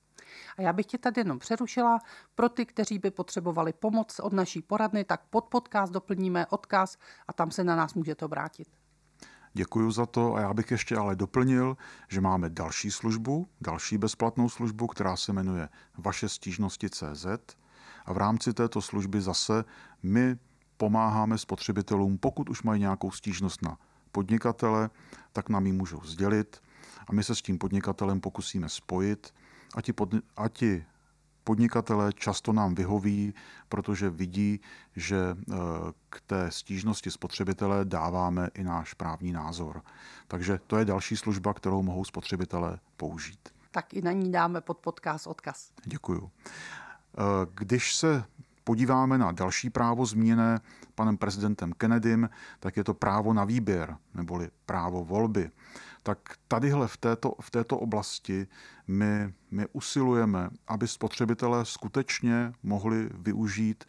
A 0.58 0.62
já 0.62 0.74
bych 0.74 0.86
tě 0.86 0.98
tady 0.98 1.22
jenom 1.22 1.39
přerušila. 1.39 2.00
Pro 2.36 2.50
ty, 2.50 2.65
kteří 2.65 3.00
by 3.00 3.12
potřebovali 3.12 3.74
pomoc 3.74 4.20
od 4.20 4.34
naší 4.34 4.62
poradny, 4.62 5.04
tak 5.04 5.22
pod 5.30 5.46
podcast 5.46 5.94
doplníme 5.94 6.46
odkaz 6.46 6.98
a 7.27 7.34
tam 7.34 7.51
se 7.51 7.63
na 7.63 7.75
nás 7.75 7.94
můžete 7.94 8.25
obrátit. 8.25 8.68
Děkuji 9.58 9.92
za 9.92 10.06
to 10.06 10.36
a 10.36 10.42
já 10.42 10.54
bych 10.54 10.72
ještě 10.72 10.98
ale 10.98 11.15
doplnil, 11.15 11.77
že 12.08 12.22
máme 12.22 12.50
další 12.50 12.92
službu, 12.92 13.48
další 13.62 13.98
bezplatnou 13.98 14.50
službu, 14.50 14.88
která 14.88 15.15
se 15.15 15.34
jmenuje 15.34 15.70
Vaše 15.98 16.30
stížnosti 16.30 16.89
CZ 16.89 17.25
a 18.06 18.13
v 18.13 18.18
rámci 18.18 18.54
této 18.54 18.82
služby 18.82 19.22
zase 19.22 19.63
my 20.04 20.36
pomáháme 20.77 21.38
spotřebitelům, 21.38 22.18
pokud 22.18 22.50
už 22.50 22.63
mají 22.63 22.82
nějakou 22.82 23.12
stížnost 23.12 23.62
na 23.62 23.77
podnikatele, 24.12 24.89
tak 25.34 25.50
nám 25.50 25.65
ji 25.65 25.72
můžou 25.72 26.01
sdělit 26.04 26.62
a 27.08 27.13
my 27.13 27.24
se 27.24 27.36
s 27.36 27.42
tím 27.42 27.58
podnikatelem 27.58 28.22
pokusíme 28.22 28.70
spojit 28.70 29.34
a 29.75 29.82
ti, 29.82 29.94
pod, 29.94 30.10
a 30.38 30.48
ti 30.50 30.86
podnikatelé 31.44 32.13
často 32.13 32.53
nám 32.53 32.75
vyhoví, 32.75 33.34
protože 33.70 34.10
vidí, 34.10 34.60
že 34.96 35.17
eh, 35.17 35.55
k 36.10 36.22
té 36.22 36.51
stížnosti 36.51 37.12
spotřebitele 37.12 37.86
dáváme 37.86 38.50
i 38.53 38.63
náš 38.63 38.94
právní 38.94 39.32
názor. 39.32 39.82
Takže 40.27 40.60
to 40.67 40.77
je 40.77 40.86
další 40.86 41.17
služba, 41.17 41.53
kterou 41.53 41.84
mohou 41.84 42.05
spotřebitelé 42.05 42.79
použít. 42.98 43.39
Tak 43.72 43.94
i 43.94 44.01
na 44.01 44.12
ní 44.12 44.32
dáme 44.32 44.62
pod 44.62 44.77
podcast 44.77 45.27
odkaz. 45.27 45.72
Děkuju. 45.86 46.32
Eh, 46.32 47.22
když 47.53 47.96
se 47.96 48.24
podíváme 48.63 49.17
na 49.17 49.32
další 49.32 49.70
právo 49.70 50.05
zmíněné 50.05 50.60
panem 50.96 51.17
prezidentem 51.17 51.74
Kennedym, 51.74 52.29
tak 52.60 52.77
je 52.77 52.84
to 52.84 52.94
právo 52.94 53.34
na 53.34 53.44
výběr, 53.46 53.98
neboli 54.13 54.50
právo 54.65 55.05
volby 55.05 55.51
tak 56.06 56.20
tadyhle 56.48 56.88
v 56.88 56.98
této, 56.98 57.34
v 57.42 57.52
této 57.52 57.78
oblasti 57.78 58.48
my, 58.88 59.34
my 59.52 59.66
usilujeme, 59.74 60.50
aby 60.68 60.88
spotřebitelé 60.88 61.66
skutečně 61.66 62.54
mohli 62.64 63.10
využít 63.14 63.84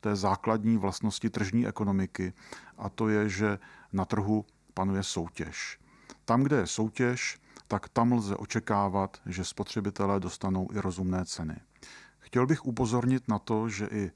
té 0.00 0.16
základní 0.16 0.76
vlastnosti 0.76 1.30
tržní 1.30 1.66
ekonomiky 1.66 2.32
a 2.78 2.88
to 2.88 3.08
je, 3.08 3.28
že 3.28 3.58
na 3.92 4.04
trhu 4.04 4.44
panuje 4.74 5.02
soutěž. 5.02 5.78
Tam, 6.24 6.42
kde 6.42 6.56
je 6.56 6.66
soutěž, 6.66 7.38
tak 7.68 7.88
tam 7.88 8.12
lze 8.12 8.36
očekávat, 8.36 9.20
že 9.26 9.44
spotřebitelé 9.44 10.20
dostanou 10.20 10.68
i 10.72 10.80
rozumné 10.80 11.24
ceny. 11.24 11.56
Chtěl 12.18 12.46
bych 12.46 12.66
upozornit 12.66 13.28
na 13.28 13.38
to, 13.38 13.68
že 13.68 13.86
i 13.86 14.04
e, 14.04 14.10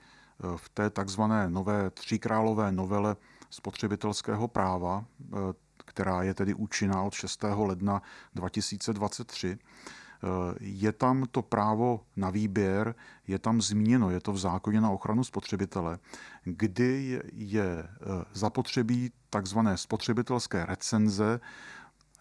v 0.57 0.69
té 0.69 0.91
takzvané 0.91 1.51
nové 1.51 1.91
tříkrálové 1.91 2.73
novele 2.73 3.17
spotřebitelského 3.51 4.49
práva, 4.49 5.05
e, 5.23 5.64
která 5.95 6.23
je 6.23 6.35
tedy 6.35 6.55
účinná 6.55 7.03
od 7.03 7.15
6. 7.15 7.45
ledna 7.55 8.03
2023. 8.35 9.59
Eh, 9.59 10.27
je 10.61 10.93
tam 10.93 11.25
to 11.31 11.43
právo 11.43 12.01
na 12.17 12.31
výběr, 12.31 12.95
je 13.27 13.39
tam 13.39 13.63
zmíněno, 13.63 14.11
je 14.11 14.21
to 14.21 14.33
v 14.33 14.39
zákoně 14.39 14.81
na 14.81 14.91
ochranu 14.91 15.25
spotřebitele, 15.25 15.99
kdy 16.45 17.21
je 17.33 17.67
eh, 17.67 17.89
zapotřebí 18.33 19.13
takzvané 19.31 19.77
spotřebitelské 19.77 20.67
recenze 20.67 21.41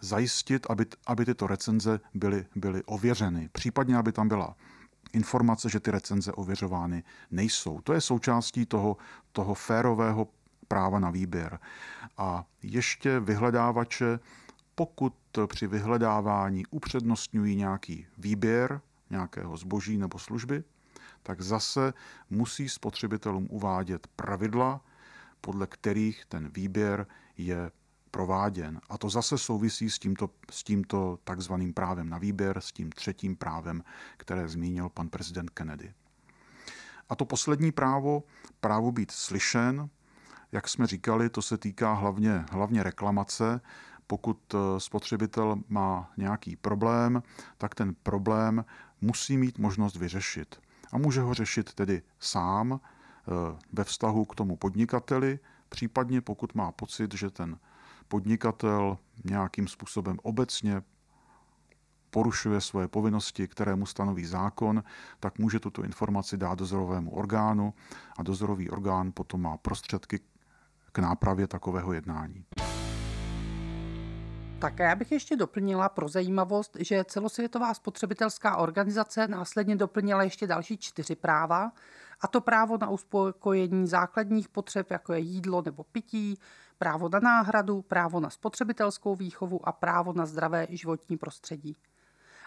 zajistit, 0.02 0.68
aby, 0.70 0.86
aby 1.08 1.26
tyto 1.26 1.48
recenze 1.48 2.00
byly, 2.14 2.46
byly 2.56 2.84
ověřeny. 2.84 3.50
Případně, 3.52 3.98
aby 3.98 4.12
tam 4.12 4.28
byla 4.28 4.56
informace, 5.14 5.70
že 5.70 5.80
ty 5.80 5.92
recenze 5.92 6.32
ověřovány 6.32 7.04
nejsou. 7.32 7.82
To 7.82 7.94
je 7.94 8.02
součástí 8.02 8.66
toho, 8.66 8.98
toho 9.32 9.54
férového 9.54 10.28
práva 10.68 11.00
na 11.00 11.10
výběr. 11.10 11.60
A 12.18 12.46
ještě 12.62 13.20
vyhledávače, 13.20 14.20
pokud 14.76 15.14
při 15.48 15.68
vyhledávání 15.68 16.66
upřednostňují 16.66 17.56
nějaký 17.56 18.08
výběr 18.18 18.82
nějakého 19.10 19.58
zboží 19.58 19.98
nebo 19.98 20.20
služby, 20.20 20.64
tak 21.24 21.42
zase 21.42 21.94
musí 22.30 22.70
spotřebitelům 22.70 23.48
uvádět 23.50 24.08
pravidla, 24.08 24.82
podle 25.42 25.68
kterých 25.68 26.26
ten 26.26 26.50
výběr 26.50 27.08
je 27.38 27.72
prováděn. 28.12 28.82
A 28.90 28.98
to 28.98 29.10
zase 29.10 29.38
souvisí 29.38 29.90
s 29.90 30.00
tímto, 30.00 30.30
s 30.52 30.64
tímto 30.64 31.20
takzvaným 31.24 31.74
právem 31.74 32.10
na 32.10 32.18
výběr, 32.18 32.62
s 32.62 32.72
tím 32.72 32.92
třetím 32.92 33.36
právem, 33.36 33.84
které 34.18 34.48
zmínil 34.48 34.90
pan 34.90 35.10
prezident 35.10 35.50
Kennedy. 35.50 35.94
A 37.10 37.16
to 37.16 37.26
poslední 37.26 37.72
právo, 37.72 38.24
právo 38.60 38.92
být 38.92 39.12
slyšen, 39.12 39.90
jak 40.54 40.70
jsme 40.70 40.88
říkali, 40.88 41.30
to 41.30 41.42
se 41.42 41.58
týká 41.58 41.94
hlavně, 41.94 42.46
hlavně 42.52 42.84
reklamace. 42.84 43.62
Pokud 44.08 44.54
eh, 44.54 44.80
spotřebitel 44.80 45.56
má 45.70 46.12
nějaký 46.18 46.56
problém, 46.56 47.24
tak 47.58 47.76
ten 47.76 47.96
problém 48.04 48.66
musí 49.02 49.38
mít 49.38 49.58
možnost 49.58 49.96
vyřešit. 49.96 50.62
A 50.92 50.98
může 50.98 51.22
ho 51.22 51.34
řešit 51.34 51.74
tedy 51.74 52.02
sám 52.20 52.80
eh, 52.80 53.32
ve 53.74 53.84
vztahu 53.84 54.26
k 54.26 54.36
tomu 54.36 54.58
podnikateli, 54.58 55.40
Případně 55.74 56.22
pokud 56.22 56.56
má 56.56 56.72
pocit, 56.72 57.14
že 57.14 57.30
ten 57.30 57.60
podnikatel 58.08 58.98
nějakým 59.24 59.68
způsobem 59.68 60.18
obecně 60.24 60.82
porušuje 62.10 62.62
svoje 62.62 62.88
povinnosti, 62.88 63.48
které 63.48 63.76
mu 63.76 63.86
stanoví 63.86 64.26
zákon, 64.26 64.84
tak 65.20 65.40
může 65.40 65.60
tuto 65.60 65.84
informaci 65.84 66.38
dát 66.38 66.60
dozorovému 66.60 67.12
orgánu 67.12 67.74
a 68.18 68.24
dozorový 68.24 68.70
orgán 68.70 69.12
potom 69.12 69.42
má 69.42 69.58
prostředky 69.58 70.20
k 70.94 71.00
nápravě 71.00 71.48
takového 71.48 71.94
jednání. 71.94 72.46
Tak 74.60 74.80
já 74.80 74.96
bych 74.96 75.12
ještě 75.12 75.36
doplnila 75.36 75.90
pro 75.90 76.08
zajímavost, 76.08 76.78
že 76.80 77.04
celosvětová 77.04 77.74
spotřebitelská 77.74 78.58
organizace 78.58 79.28
následně 79.28 79.76
doplnila 79.76 80.24
ještě 80.24 80.48
další 80.48 80.78
čtyři 80.78 81.16
práva, 81.16 81.72
a 82.22 82.28
to 82.28 82.42
právo 82.42 82.78
na 82.78 82.90
uspokojení 82.90 83.88
základních 83.88 84.50
potřeb, 84.50 84.92
jako 84.92 85.14
je 85.14 85.20
jídlo 85.20 85.62
nebo 85.62 85.84
pití, 85.84 86.40
právo 86.78 87.10
na 87.10 87.20
náhradu, 87.20 87.82
právo 87.82 88.20
na 88.20 88.30
spotřebitelskou 88.30 89.16
výchovu 89.16 89.68
a 89.68 89.72
právo 89.72 90.14
na 90.14 90.26
zdravé 90.26 90.68
životní 90.70 91.18
prostředí. 91.18 91.78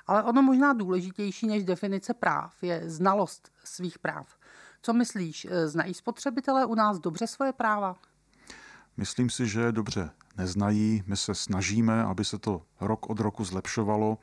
Ale 0.06 0.22
ono 0.22 0.42
možná 0.42 0.72
důležitější 0.72 1.46
než 1.46 1.64
definice 1.64 2.14
práv 2.14 2.62
je 2.62 2.82
znalost 2.90 3.50
svých 3.64 3.98
práv. 3.98 4.38
Co 4.82 4.92
myslíš, 4.92 5.46
znají 5.64 5.94
spotřebitelé 5.94 6.66
u 6.66 6.74
nás 6.74 6.98
dobře 6.98 7.26
svoje 7.26 7.52
práva? 7.52 7.96
Myslím 8.96 9.30
si, 9.30 9.48
že 9.48 9.60
je 9.60 9.72
dobře 9.72 10.10
neznají. 10.36 11.02
My 11.06 11.16
se 11.16 11.34
snažíme, 11.34 12.04
aby 12.04 12.24
se 12.24 12.38
to 12.38 12.62
rok 12.80 13.10
od 13.10 13.20
roku 13.20 13.44
zlepšovalo. 13.44 14.18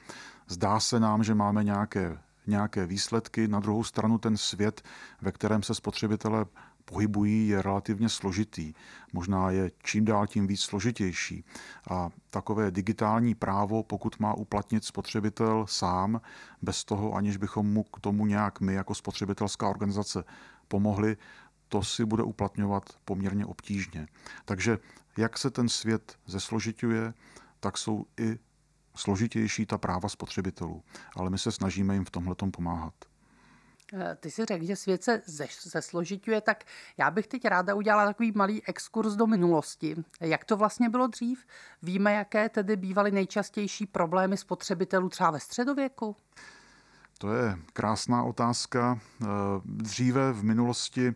Zdá 0.48 0.80
se 0.80 1.00
nám, 1.00 1.24
že 1.24 1.36
máme 1.36 1.64
nějaké, 1.64 2.18
nějaké 2.48 2.86
výsledky. 2.86 3.48
Na 3.48 3.60
druhou 3.60 3.84
stranu 3.84 4.18
ten 4.18 4.38
svět, 4.38 4.82
ve 5.22 5.32
kterém 5.32 5.64
se 5.64 5.76
spotřebitelé 5.76 6.46
pohybují, 6.86 7.48
je 7.48 7.62
relativně 7.62 8.10
složitý. 8.10 8.74
Možná 9.14 9.52
je 9.52 9.72
čím 9.84 10.06
dál 10.06 10.28
tím 10.28 10.48
víc 10.48 10.62
složitější. 10.62 11.44
A 11.90 12.10
takové 12.30 12.72
digitální 12.72 13.36
právo, 13.36 13.84
pokud 13.84 14.20
má 14.20 14.34
uplatnit 14.34 14.86
spotřebitel 14.86 15.66
sám, 15.68 16.22
bez 16.62 16.84
toho, 16.84 17.14
aniž 17.14 17.38
bychom 17.38 17.74
mu 17.74 17.84
k 17.84 18.00
tomu 18.00 18.26
nějak 18.26 18.62
my 18.62 18.74
jako 18.74 18.96
spotřebitelská 18.96 19.70
organizace 19.70 20.24
pomohli, 20.68 21.18
to 21.74 21.84
si 21.84 22.06
bude 22.06 22.24
uplatňovat 22.24 22.84
poměrně 23.06 23.46
obtížně. 23.46 24.08
Takže 24.46 24.78
jak 25.18 25.38
se 25.38 25.50
ten 25.50 25.70
svět 25.70 26.18
zesložituje, 26.26 27.14
tak 27.60 27.78
jsou 27.78 28.06
i 28.20 28.40
složitější 28.96 29.66
ta 29.66 29.78
práva 29.78 30.10
spotřebitelů. 30.10 30.84
Ale 31.16 31.30
my 31.30 31.38
se 31.38 31.52
snažíme 31.52 31.94
jim 31.94 32.06
v 32.06 32.12
tomhle 32.12 32.36
pomáhat. 32.52 32.94
Eh, 33.94 34.18
ty 34.20 34.32
si 34.32 34.46
řekl, 34.46 34.66
že 34.66 34.76
svět 34.76 35.04
se 35.04 35.22
zesložituje, 35.64 36.42
tak 36.42 36.64
já 36.98 37.12
bych 37.12 37.28
teď 37.28 37.46
ráda 37.46 37.74
udělala 37.76 38.06
takový 38.06 38.32
malý 38.36 38.68
exkurs 38.68 39.14
do 39.14 39.28
minulosti. 39.28 39.96
Jak 40.22 40.46
to 40.46 40.58
vlastně 40.58 40.90
bylo 40.90 41.08
dřív? 41.08 41.46
Víme, 41.82 42.14
jaké 42.14 42.50
tedy 42.50 42.76
bývaly 42.76 43.12
nejčastější 43.12 43.86
problémy 43.86 44.38
spotřebitelů 44.38 45.10
třeba 45.10 45.32
ve 45.32 45.40
středověku? 45.40 46.16
To 47.18 47.34
je 47.34 47.58
krásná 47.74 48.24
otázka. 48.24 49.00
Eh, 49.22 49.26
dříve 49.66 50.34
v 50.34 50.44
minulosti 50.44 51.16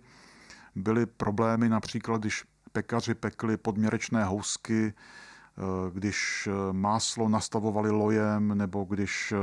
byly 0.77 1.05
problémy 1.05 1.69
například, 1.69 2.22
když 2.22 2.43
pekaři 2.72 3.13
pekli 3.13 3.57
podměrečné 3.57 4.25
housky, 4.25 4.93
eh, 4.93 5.62
když 5.93 6.48
eh, 6.51 6.74
máslo 6.74 7.29
nastavovali 7.29 7.91
lojem, 7.91 8.57
nebo 8.57 8.84
když 8.84 9.31
eh, 9.31 9.38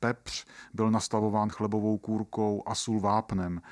pepř 0.00 0.46
byl 0.74 0.90
nastavován 0.90 1.48
chlebovou 1.48 1.98
kůrkou 1.98 2.62
a 2.66 2.74
sůl 2.74 3.00
vápnem. 3.00 3.62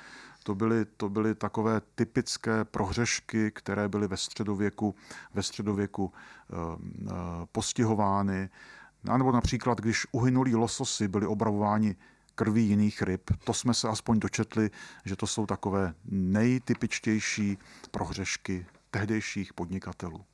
To 0.43 0.55
byly, 0.55 0.85
to 0.85 1.09
byly 1.09 1.35
takové 1.35 1.81
typické 1.95 2.65
prohřešky, 2.65 3.51
které 3.51 3.89
byly 3.89 4.09
ve 4.09 4.17
středověku, 4.17 4.95
ve 5.35 5.43
středověku 5.43 6.13
postihovány. 7.53 8.51
A 9.09 9.19
nebo 9.19 9.33
například, 9.33 9.81
když 9.81 10.07
uhynulí 10.13 10.55
lososy 10.55 11.09
byli 11.09 11.27
obravováni 11.27 11.97
krví 12.35 12.69
jiných 12.69 13.03
ryb. 13.03 13.31
To 13.45 13.55
jsme 13.55 13.75
se 13.75 13.89
aspoň 13.89 14.21
dočetli, 14.21 14.71
že 15.05 15.17
to 15.17 15.27
jsou 15.27 15.47
takové 15.47 15.95
nejtypičtější 16.05 17.59
prohřešky 17.91 18.67
tehdejších 18.91 19.55
podnikatelů. 19.55 20.25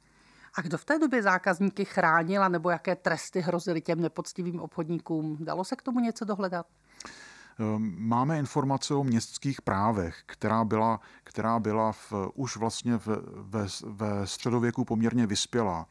A 0.55 0.63
kdo 0.63 0.79
v 0.79 0.85
té 0.85 0.99
době 0.99 1.23
zákazníky 1.23 1.85
chránil, 1.85 2.49
nebo 2.49 2.71
jaké 2.71 2.97
tresty 2.97 3.41
hrozily 3.41 3.81
těm 3.81 4.01
nepoctivým 4.01 4.61
obchodníkům? 4.61 5.37
Dalo 5.41 5.65
se 5.65 5.77
k 5.77 5.83
tomu 5.83 6.01
něco 6.01 6.25
dohledat? 6.25 6.67
Ehm, 7.61 7.95
máme 7.99 8.39
informace 8.39 8.95
o 8.95 9.05
městských 9.05 9.63
právech, 9.63 10.23
která 10.27 10.65
byla, 10.65 11.01
která 11.25 11.59
byla 11.59 11.93
v, 11.93 12.13
už 12.35 12.57
vlastně 12.57 12.97
v, 12.97 13.07
ve, 13.37 13.67
ve 13.85 14.27
středověku 14.27 14.85
poměrně 14.85 15.27
vyspělá. 15.27 15.87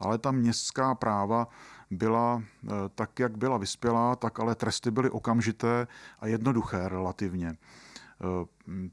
Ale 0.00 0.18
ta 0.18 0.30
městská 0.30 0.94
práva 0.94 1.48
byla 1.90 2.42
eh, 2.64 2.68
tak, 2.94 3.18
jak 3.18 3.38
byla 3.38 3.58
vyspělá, 3.58 4.16
tak 4.16 4.40
ale 4.40 4.54
tresty 4.54 4.90
byly 4.90 5.10
okamžité 5.10 5.86
a 6.20 6.26
jednoduché 6.26 6.88
relativně. 6.88 7.48
Eh, 7.48 8.46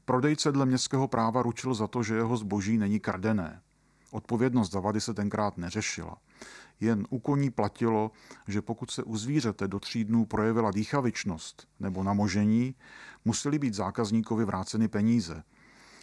prodejce 0.04 0.52
dle 0.52 0.66
městského 0.66 1.08
práva 1.08 1.42
ručil 1.42 1.74
za 1.74 1.86
to, 1.86 2.02
že 2.02 2.14
jeho 2.14 2.36
zboží 2.36 2.78
není 2.78 3.00
kradené. 3.00 3.60
Odpovědnost 4.10 4.72
za 4.72 4.80
vady 4.80 5.00
se 5.00 5.14
tenkrát 5.14 5.58
neřešila. 5.58 6.16
Jen 6.80 7.06
u 7.10 7.18
koní 7.18 7.50
platilo, 7.50 8.10
že 8.48 8.62
pokud 8.62 8.90
se 8.90 9.02
u 9.02 9.16
zvířete 9.16 9.68
do 9.68 9.80
tří 9.80 10.04
dnů 10.04 10.24
projevila 10.24 10.70
dýchavičnost 10.70 11.68
nebo 11.80 12.02
namožení, 12.02 12.74
museli 13.24 13.58
být 13.58 13.74
zákazníkovi 13.74 14.44
vráceny 14.44 14.88
peníze. 14.88 15.42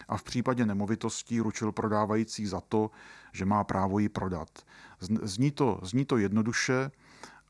A 0.09 0.17
v 0.17 0.23
případě 0.23 0.65
nemovitostí 0.65 1.39
ručil 1.39 1.71
prodávající 1.71 2.45
za 2.45 2.61
to, 2.61 2.91
že 3.33 3.45
má 3.45 3.63
právo 3.63 3.99
ji 3.99 4.09
prodat. 4.09 4.49
Zní 5.21 5.51
to, 5.51 5.79
zní 5.83 6.05
to 6.05 6.17
jednoduše, 6.17 6.91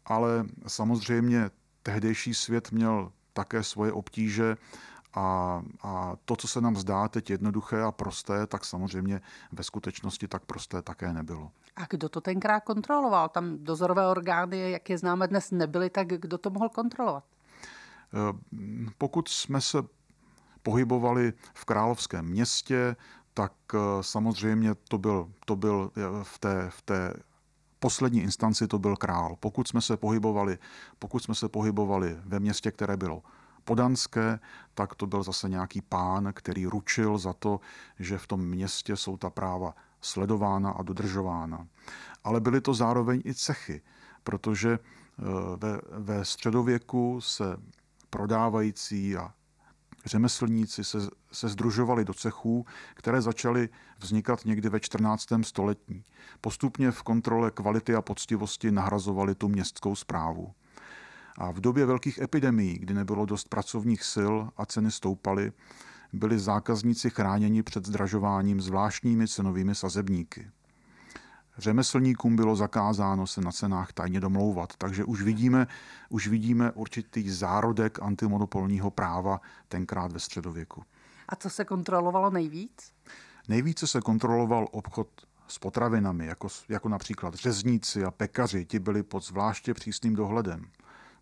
ale 0.05 0.45
samozřejmě 0.67 1.49
tehdejší 1.83 2.33
svět 2.33 2.71
měl 2.71 3.11
také 3.33 3.63
svoje 3.63 3.91
obtíže 3.91 4.57
a, 5.13 5.61
a 5.83 6.15
to, 6.25 6.35
co 6.35 6.47
se 6.47 6.61
nám 6.61 6.75
zdá 6.75 7.07
teď 7.07 7.29
jednoduché 7.29 7.81
a 7.81 7.91
prosté, 7.91 8.47
tak 8.47 8.65
samozřejmě 8.65 9.21
ve 9.51 9.63
skutečnosti 9.63 10.27
tak 10.27 10.45
prosté 10.45 10.81
také 10.81 11.13
nebylo. 11.13 11.51
A 11.75 11.85
kdo 11.89 12.09
to 12.09 12.21
tenkrát 12.21 12.59
kontroloval? 12.59 13.29
Tam 13.29 13.57
dozorové 13.57 14.07
orgány, 14.07 14.71
jak 14.71 14.89
je 14.89 14.97
známe 14.97 15.27
dnes, 15.27 15.51
nebyly, 15.51 15.89
tak 15.89 16.07
kdo 16.07 16.37
to 16.37 16.49
mohl 16.49 16.69
kontrolovat? 16.69 17.23
Eh, 18.13 18.37
pokud 18.97 19.27
jsme 19.27 19.61
se 19.61 19.77
pohybovali 20.63 21.33
v 21.53 21.65
královském 21.65 22.25
městě, 22.25 22.95
tak 23.33 23.53
eh, 23.73 23.77
samozřejmě 24.01 24.75
to 24.75 24.97
byl, 24.97 25.31
to 25.45 25.55
byl 25.55 25.91
eh, 25.97 26.23
v 26.23 26.39
té, 26.39 26.69
v 26.69 26.81
té 26.81 27.13
poslední 27.79 28.21
instanci 28.21 28.67
to 28.67 28.79
byl 28.79 28.95
král. 28.95 29.35
Pokud 29.39 29.67
jsme 29.67 29.81
se 29.81 29.97
pohybovali, 29.97 30.57
pokud 30.99 31.23
jsme 31.23 31.35
se 31.35 31.49
pohybovali 31.49 32.17
ve 32.25 32.39
městě, 32.39 32.71
které 32.71 32.97
bylo 32.97 33.23
podanské, 33.63 34.39
tak 34.73 34.95
to 34.95 35.07
byl 35.07 35.23
zase 35.23 35.49
nějaký 35.49 35.81
pán, 35.81 36.33
který 36.33 36.65
ručil 36.65 37.17
za 37.17 37.33
to, 37.33 37.59
že 37.99 38.17
v 38.17 38.27
tom 38.27 38.41
městě 38.41 38.95
jsou 38.95 39.17
ta 39.17 39.29
práva 39.29 39.75
sledována 40.01 40.71
a 40.71 40.83
dodržována. 40.83 41.67
Ale 42.23 42.39
byly 42.41 42.61
to 42.61 42.73
zároveň 42.73 43.21
i 43.25 43.33
cechy, 43.33 43.81
protože 44.23 44.79
eh, 44.79 45.23
ve, 45.57 45.81
ve 45.91 46.25
středověku 46.25 47.21
se 47.21 47.57
prodávající 48.09 49.17
a 49.17 49.33
řemeslníci 50.09 50.83
se, 50.83 50.97
se 51.31 51.49
združovali 51.49 52.05
do 52.05 52.13
cechů, 52.13 52.65
které 52.93 53.21
začaly 53.21 53.69
vznikat 53.99 54.45
někdy 54.45 54.69
ve 54.69 54.79
14. 54.79 55.25
století. 55.41 56.05
Postupně 56.41 56.91
v 56.91 57.03
kontrole 57.03 57.51
kvality 57.51 57.95
a 57.95 58.01
poctivosti 58.01 58.71
nahrazovali 58.71 59.35
tu 59.35 59.47
městskou 59.47 59.95
zprávu. 59.95 60.53
A 61.37 61.51
v 61.51 61.59
době 61.59 61.85
velkých 61.85 62.17
epidemií, 62.17 62.79
kdy 62.79 62.93
nebylo 62.93 63.25
dost 63.25 63.49
pracovních 63.49 64.03
sil 64.13 64.35
a 64.57 64.65
ceny 64.65 64.91
stoupaly, 64.91 65.51
byli 66.13 66.39
zákazníci 66.39 67.09
chráněni 67.09 67.63
před 67.63 67.85
zdražováním 67.85 68.61
zvláštními 68.61 69.27
cenovými 69.27 69.75
sazebníky. 69.75 70.49
Řemeslníkům 71.59 72.35
bylo 72.35 72.55
zakázáno 72.55 73.27
se 73.27 73.41
na 73.41 73.51
cenách 73.51 73.93
tajně 73.93 74.19
domlouvat, 74.19 74.73
takže 74.77 75.03
už 75.03 75.21
vidíme, 75.21 75.67
už 76.09 76.27
vidíme 76.27 76.71
určitý 76.71 77.29
zárodek 77.29 78.01
antimonopolního 78.01 78.91
práva 78.91 79.41
tenkrát 79.67 80.11
ve 80.11 80.19
středověku. 80.19 80.83
A 81.29 81.35
co 81.35 81.49
se 81.49 81.65
kontrolovalo 81.65 82.29
nejvíc? 82.29 82.93
Nejvíce 83.47 83.87
se 83.87 84.01
kontroloval 84.01 84.67
obchod 84.71 85.07
s 85.47 85.59
potravinami, 85.59 86.25
jako, 86.25 86.47
jako 86.69 86.89
například 86.89 87.33
řezníci 87.33 88.05
a 88.05 88.11
pekaři, 88.11 88.65
ti 88.65 88.79
byli 88.79 89.03
pod 89.03 89.23
zvláště 89.23 89.73
přísným 89.73 90.15
dohledem. 90.15 90.65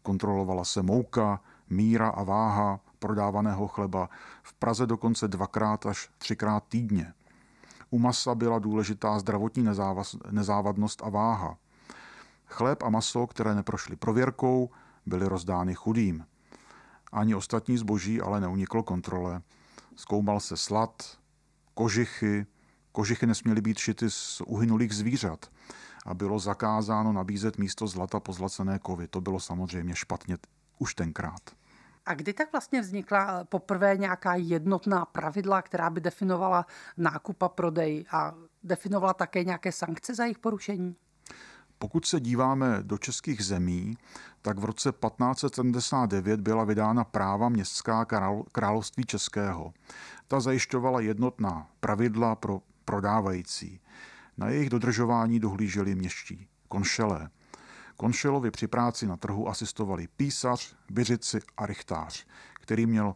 Kontrolovala 0.02 0.66
se 0.66 0.82
mouka, 0.82 1.42
míra 1.70 2.10
a 2.10 2.24
váha 2.24 2.80
prodávaného 3.00 3.68
chleba, 3.68 4.10
v 4.44 4.54
Praze 4.54 4.86
dokonce 4.86 5.28
dvakrát 5.28 5.86
až 5.86 6.10
třikrát 6.18 6.64
týdně. 6.70 7.14
U 7.90 8.00
masa 8.00 8.36
byla 8.36 8.60
důležitá 8.60 9.20
zdravotní 9.20 9.66
nezávadnost 10.32 11.02
a 11.04 11.10
váha. 11.10 11.58
Chléb 12.46 12.84
a 12.84 12.90
maso, 12.90 13.28
které 13.28 13.56
neprošly 13.56 13.96
prověrkou, 13.96 14.70
byly 15.06 15.26
rozdány 15.26 15.74
chudým. 15.74 16.26
Ani 17.12 17.36
ostatní 17.36 17.78
zboží 17.78 18.22
ale 18.22 18.42
neuniklo 18.42 18.84
kontrole. 18.84 19.42
Zkoumal 19.96 20.40
se 20.40 20.58
slad, 20.58 21.18
kožichy, 21.74 22.46
kožichy 22.92 23.26
nesměly 23.26 23.62
být 23.62 23.78
šity 23.78 24.10
z 24.10 24.42
uhynulých 24.46 24.94
zvířat 24.94 25.52
a 26.06 26.14
bylo 26.14 26.40
zakázáno 26.40 27.14
nabízet 27.14 27.58
místo 27.58 27.88
zlata 27.88 28.20
pozlacené 28.20 28.80
kovy. 28.80 29.08
To 29.08 29.22
bylo 29.22 29.40
samozřejmě 29.40 29.96
špatně 29.96 30.38
už 30.80 30.96
tenkrát. 30.96 31.42
A 32.08 32.14
kdy 32.14 32.34
tak 32.34 32.52
vlastně 32.52 32.82
vznikla 32.82 33.44
poprvé 33.44 33.98
nějaká 33.98 34.36
jednotná 34.36 35.06
pravidla, 35.06 35.62
která 35.62 35.90
by 35.90 36.02
definovala 36.02 36.66
nákup 36.98 37.44
a 37.44 37.50
prodej 37.50 38.06
a 38.12 38.34
definovala 38.64 39.14
také 39.14 39.44
nějaké 39.44 39.72
sankce 39.72 40.16
za 40.16 40.24
jejich 40.24 40.40
porušení? 40.40 40.96
Pokud 41.80 42.06
se 42.06 42.20
díváme 42.20 42.78
do 42.82 42.98
českých 42.98 43.46
zemí, 43.46 43.98
tak 44.42 44.60
v 44.60 44.66
roce 44.66 44.92
1579 44.92 46.42
byla 46.42 46.64
vydána 46.64 47.04
práva 47.04 47.50
městská 47.50 48.06
království 48.52 49.04
českého. 49.06 49.74
Ta 50.28 50.40
zajišťovala 50.40 51.00
jednotná 51.00 51.70
pravidla 51.80 52.36
pro 52.36 52.62
prodávající. 52.86 53.82
Na 54.38 54.50
jejich 54.50 54.70
dodržování 54.70 55.40
dohlíželi 55.40 55.96
měští 55.96 56.48
konšelé. 56.68 57.30
Konšelovi 57.98 58.52
při 58.52 58.68
práci 58.68 59.08
na 59.08 59.18
trhu 59.18 59.50
asistovali 59.50 60.08
písař, 60.08 60.76
byřici 60.90 61.40
a 61.58 61.66
rychtář, 61.66 62.26
který 62.54 62.86
měl 62.86 63.16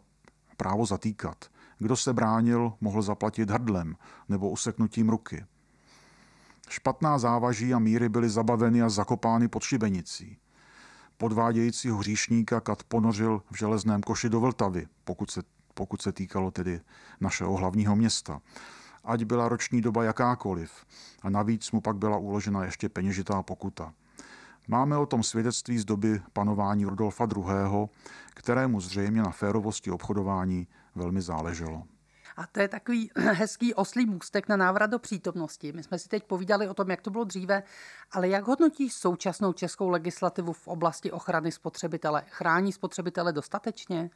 právo 0.57 0.85
zatýkat. 0.85 1.45
Kdo 1.77 1.95
se 1.95 2.13
bránil, 2.13 2.73
mohl 2.81 3.01
zaplatit 3.01 3.49
hrdlem 3.49 3.95
nebo 4.29 4.49
useknutím 4.49 5.09
ruky. 5.09 5.45
Špatná 6.69 7.17
závaží 7.17 7.73
a 7.73 7.79
míry 7.79 8.09
byly 8.09 8.29
zabaveny 8.29 8.81
a 8.81 8.89
zakopány 8.89 9.47
pod 9.47 9.63
šibenicí. 9.63 10.37
Podvádějícího 11.17 11.97
hříšníka 11.97 12.59
kat 12.59 12.83
ponořil 12.83 13.41
v 13.51 13.57
železném 13.57 14.01
koši 14.01 14.29
do 14.29 14.39
Vltavy, 14.39 14.87
pokud 15.03 15.31
se, 15.31 15.41
pokud 15.73 16.01
se 16.01 16.11
týkalo 16.11 16.51
tedy 16.51 16.81
našeho 17.19 17.57
hlavního 17.57 17.95
města. 17.95 18.41
Ať 19.03 19.23
byla 19.23 19.49
roční 19.49 19.81
doba 19.81 20.03
jakákoliv. 20.03 20.71
A 21.21 21.29
navíc 21.29 21.71
mu 21.71 21.81
pak 21.81 21.97
byla 21.97 22.17
uložena 22.17 22.65
ještě 22.65 22.89
peněžitá 22.89 23.43
pokuta. 23.43 23.93
Máme 24.67 24.97
o 24.97 25.05
tom 25.05 25.23
svědectví 25.23 25.77
z 25.77 25.85
doby 25.85 26.21
panování 26.33 26.85
Rudolfa 26.85 27.27
II., 27.37 27.87
kterému 28.33 28.81
zřejmě 28.81 29.21
na 29.21 29.31
férovosti 29.31 29.91
obchodování 29.91 30.67
velmi 30.95 31.21
záleželo. 31.21 31.83
A 32.37 32.47
to 32.47 32.59
je 32.59 32.67
takový 32.67 33.11
hezký 33.15 33.73
oslý 33.73 34.05
můstek 34.05 34.47
na 34.47 34.57
návrat 34.57 34.87
do 34.87 34.99
přítomnosti. 34.99 35.71
My 35.71 35.83
jsme 35.83 35.99
si 35.99 36.09
teď 36.09 36.23
povídali 36.23 36.69
o 36.69 36.73
tom, 36.73 36.89
jak 36.89 37.01
to 37.01 37.09
bylo 37.09 37.23
dříve, 37.23 37.63
ale 38.11 38.29
jak 38.29 38.47
hodnotí 38.47 38.89
současnou 38.89 39.53
českou 39.53 39.89
legislativu 39.89 40.53
v 40.53 40.67
oblasti 40.67 41.11
ochrany 41.11 41.51
spotřebitele? 41.51 42.23
Chrání 42.29 42.71
spotřebitele 42.71 43.33
dostatečně? 43.33 44.09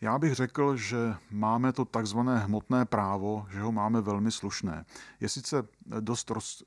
Já 0.00 0.18
bych 0.18 0.34
řekl, 0.34 0.76
že 0.76 1.14
máme 1.30 1.72
to 1.72 1.84
takzvané 1.84 2.38
hmotné 2.38 2.84
právo, 2.84 3.46
že 3.50 3.60
ho 3.60 3.72
máme 3.72 4.00
velmi 4.00 4.30
slušné. 4.30 4.84
Je 5.20 5.28
sice 5.28 5.56
dost 6.00 6.30
roz, 6.30 6.62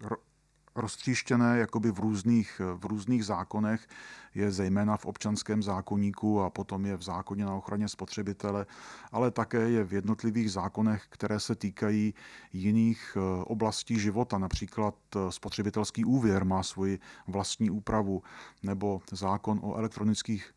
roztříštěné 0.77 1.57
jakoby 1.57 1.91
v 1.91 1.99
různých, 1.99 2.61
v 2.75 2.85
různých 2.85 3.25
zákonech, 3.25 3.87
je 4.35 4.51
zejména 4.51 4.97
v 4.97 5.05
občanském 5.05 5.63
zákoníku 5.63 6.41
a 6.41 6.49
potom 6.49 6.85
je 6.85 6.97
v 6.97 7.01
zákoně 7.01 7.45
na 7.45 7.55
ochraně 7.55 7.87
spotřebitele, 7.87 8.65
ale 9.11 9.31
také 9.31 9.69
je 9.69 9.83
v 9.83 9.93
jednotlivých 9.93 10.51
zákonech, 10.51 11.03
které 11.09 11.39
se 11.39 11.55
týkají 11.55 12.13
jiných 12.53 13.17
eh, 13.17 13.43
oblastí 13.43 13.99
života. 13.99 14.37
Například 14.37 14.95
eh, 15.15 15.31
spotřebitelský 15.31 16.05
úvěr 16.05 16.45
má 16.45 16.63
svoji 16.63 16.99
vlastní 17.27 17.69
úpravu, 17.69 18.23
nebo 18.63 19.01
zákon 19.11 19.59
o 19.63 19.75
elektronických 19.75 20.53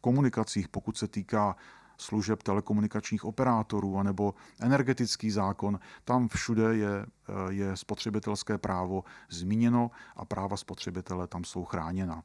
komunikacích, 0.00 0.68
pokud 0.68 0.96
se 0.96 1.08
týká 1.08 1.56
služeb 2.02 2.42
telekomunikačních 2.42 3.24
operátorů 3.24 3.98
anebo 3.98 4.34
energetický 4.60 5.30
zákon, 5.30 5.80
tam 6.04 6.28
všude 6.28 6.76
je, 6.76 6.92
eh, 6.98 7.52
je 7.52 7.76
spotřebitelské 7.76 8.58
právo 8.58 9.04
zmíněno 9.30 9.90
a 10.16 10.24
práva 10.24 10.56
spotřebitele 10.56 11.26
tam 11.26 11.44
jsou 11.44 11.64
chráněna. 11.64 12.22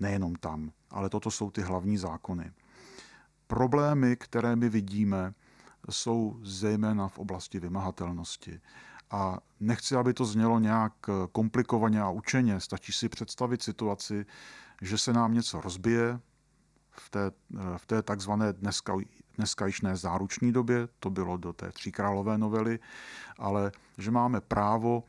Nejenom 0.00 0.34
tam, 0.34 0.70
ale 0.90 1.08
toto 1.08 1.30
jsou 1.30 1.50
ty 1.50 1.62
hlavní 1.62 1.98
zákony. 1.98 2.52
Problémy, 3.46 4.16
které 4.16 4.56
my 4.56 4.68
vidíme, 4.68 5.34
jsou 5.90 6.38
zejména 6.42 7.08
v 7.08 7.18
oblasti 7.18 7.60
vymahatelnosti. 7.60 8.60
A 9.10 9.38
nechci, 9.60 9.96
aby 9.96 10.14
to 10.14 10.24
znělo 10.24 10.58
nějak 10.58 10.92
komplikovaně 11.32 12.02
a 12.02 12.10
učeně. 12.10 12.60
Stačí 12.60 12.92
si 12.92 13.08
představit 13.08 13.62
situaci, 13.62 14.26
že 14.82 14.98
se 14.98 15.12
nám 15.12 15.34
něco 15.34 15.60
rozbije, 15.60 16.20
v 17.00 17.10
té, 17.10 17.30
v 17.76 17.86
té 17.86 18.02
takzvané 18.02 18.52
dneska, 18.52 18.96
dneska 19.36 19.66
již 19.66 19.80
ne 19.80 19.96
záruční 19.96 20.52
době, 20.52 20.88
to 21.00 21.10
bylo 21.10 21.36
do 21.36 21.52
té 21.52 21.72
tříkrálové 21.72 22.38
novely, 22.38 22.78
ale 23.38 23.72
že 23.98 24.10
máme 24.10 24.40
právo 24.40 25.04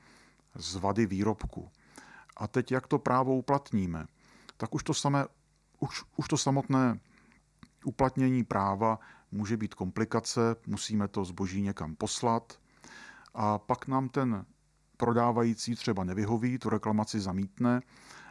z 0.55 0.75
vady 0.75 1.05
výrobku. 1.05 1.69
A 2.37 2.47
teď 2.47 2.71
jak 2.71 2.87
to 2.87 2.99
právo 2.99 3.35
uplatníme? 3.35 4.05
Tak 4.57 4.75
už 4.75 4.83
to, 4.83 4.93
samé, 4.93 5.25
už, 5.79 6.03
už 6.15 6.27
to 6.27 6.37
samotné 6.37 6.99
uplatnění 7.85 8.43
práva 8.43 8.99
může 9.31 9.57
být 9.57 9.73
komplikace, 9.73 10.55
musíme 10.67 11.07
to 11.07 11.25
zboží 11.25 11.61
někam 11.61 11.95
poslat 11.95 12.59
a 13.33 13.57
pak 13.57 13.87
nám 13.87 14.09
ten 14.09 14.45
prodávající 14.97 15.75
třeba 15.75 16.03
nevyhoví, 16.03 16.57
tu 16.57 16.69
reklamaci 16.69 17.19
zamítne 17.19 17.81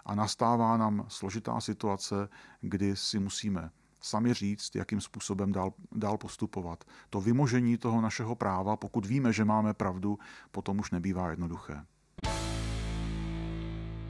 a 0.09 0.15
nastává 0.15 0.77
nám 0.77 1.05
složitá 1.09 1.61
situace, 1.61 2.29
kdy 2.61 2.97
si 2.97 3.19
musíme 3.19 3.71
sami 4.01 4.35
říct, 4.35 4.75
jakým 4.75 5.01
způsobem 5.01 5.53
dál, 5.53 5.73
dál 5.93 6.19
postupovat. 6.19 6.85
To 7.11 7.21
vymožení 7.21 7.79
toho 7.79 8.01
našeho 8.01 8.35
práva, 8.35 8.77
pokud 8.77 9.07
víme, 9.07 9.33
že 9.33 9.45
máme 9.45 9.75
pravdu, 9.75 10.19
potom 10.51 10.79
už 10.79 10.91
nebývá 10.91 11.31
jednoduché. 11.31 11.85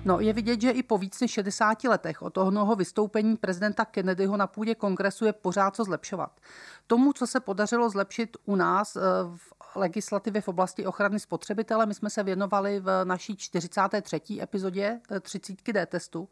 No, 0.05 0.21
je 0.21 0.33
vidět, 0.33 0.61
že 0.61 0.71
i 0.71 0.83
po 0.83 0.99
víc 0.99 1.21
než 1.21 1.31
60 1.31 1.85
letech 1.85 2.23
od 2.23 2.39
onoho 2.39 2.77
vystoupení 2.77 3.37
prezidenta 3.37 3.85
Kennedyho 3.85 4.37
na 4.37 4.47
půdě 4.47 4.75
kongresu 4.75 5.25
je 5.25 5.33
pořád 5.33 5.77
co 5.77 5.85
zlepšovat. 5.85 6.41
Tomu, 6.87 7.13
co 7.13 7.27
se 7.27 7.41
podařilo 7.41 7.91
zlepšit 7.91 8.37
u 8.45 8.57
nás 8.57 8.97
eh, 8.97 9.01
v 9.37 9.53
legislativě 9.77 10.41
v 10.41 10.49
oblasti 10.49 10.87
ochrany 10.87 11.21
spotřebitele, 11.21 11.87
my 11.87 11.95
jsme 11.95 12.11
se 12.11 12.23
věnovali 12.23 12.81
v 12.81 13.05
naší 13.05 13.37
43. 13.37 14.21
epizodě 14.41 15.01
30 15.21 15.73
D 15.73 15.87
testu. 15.87 16.29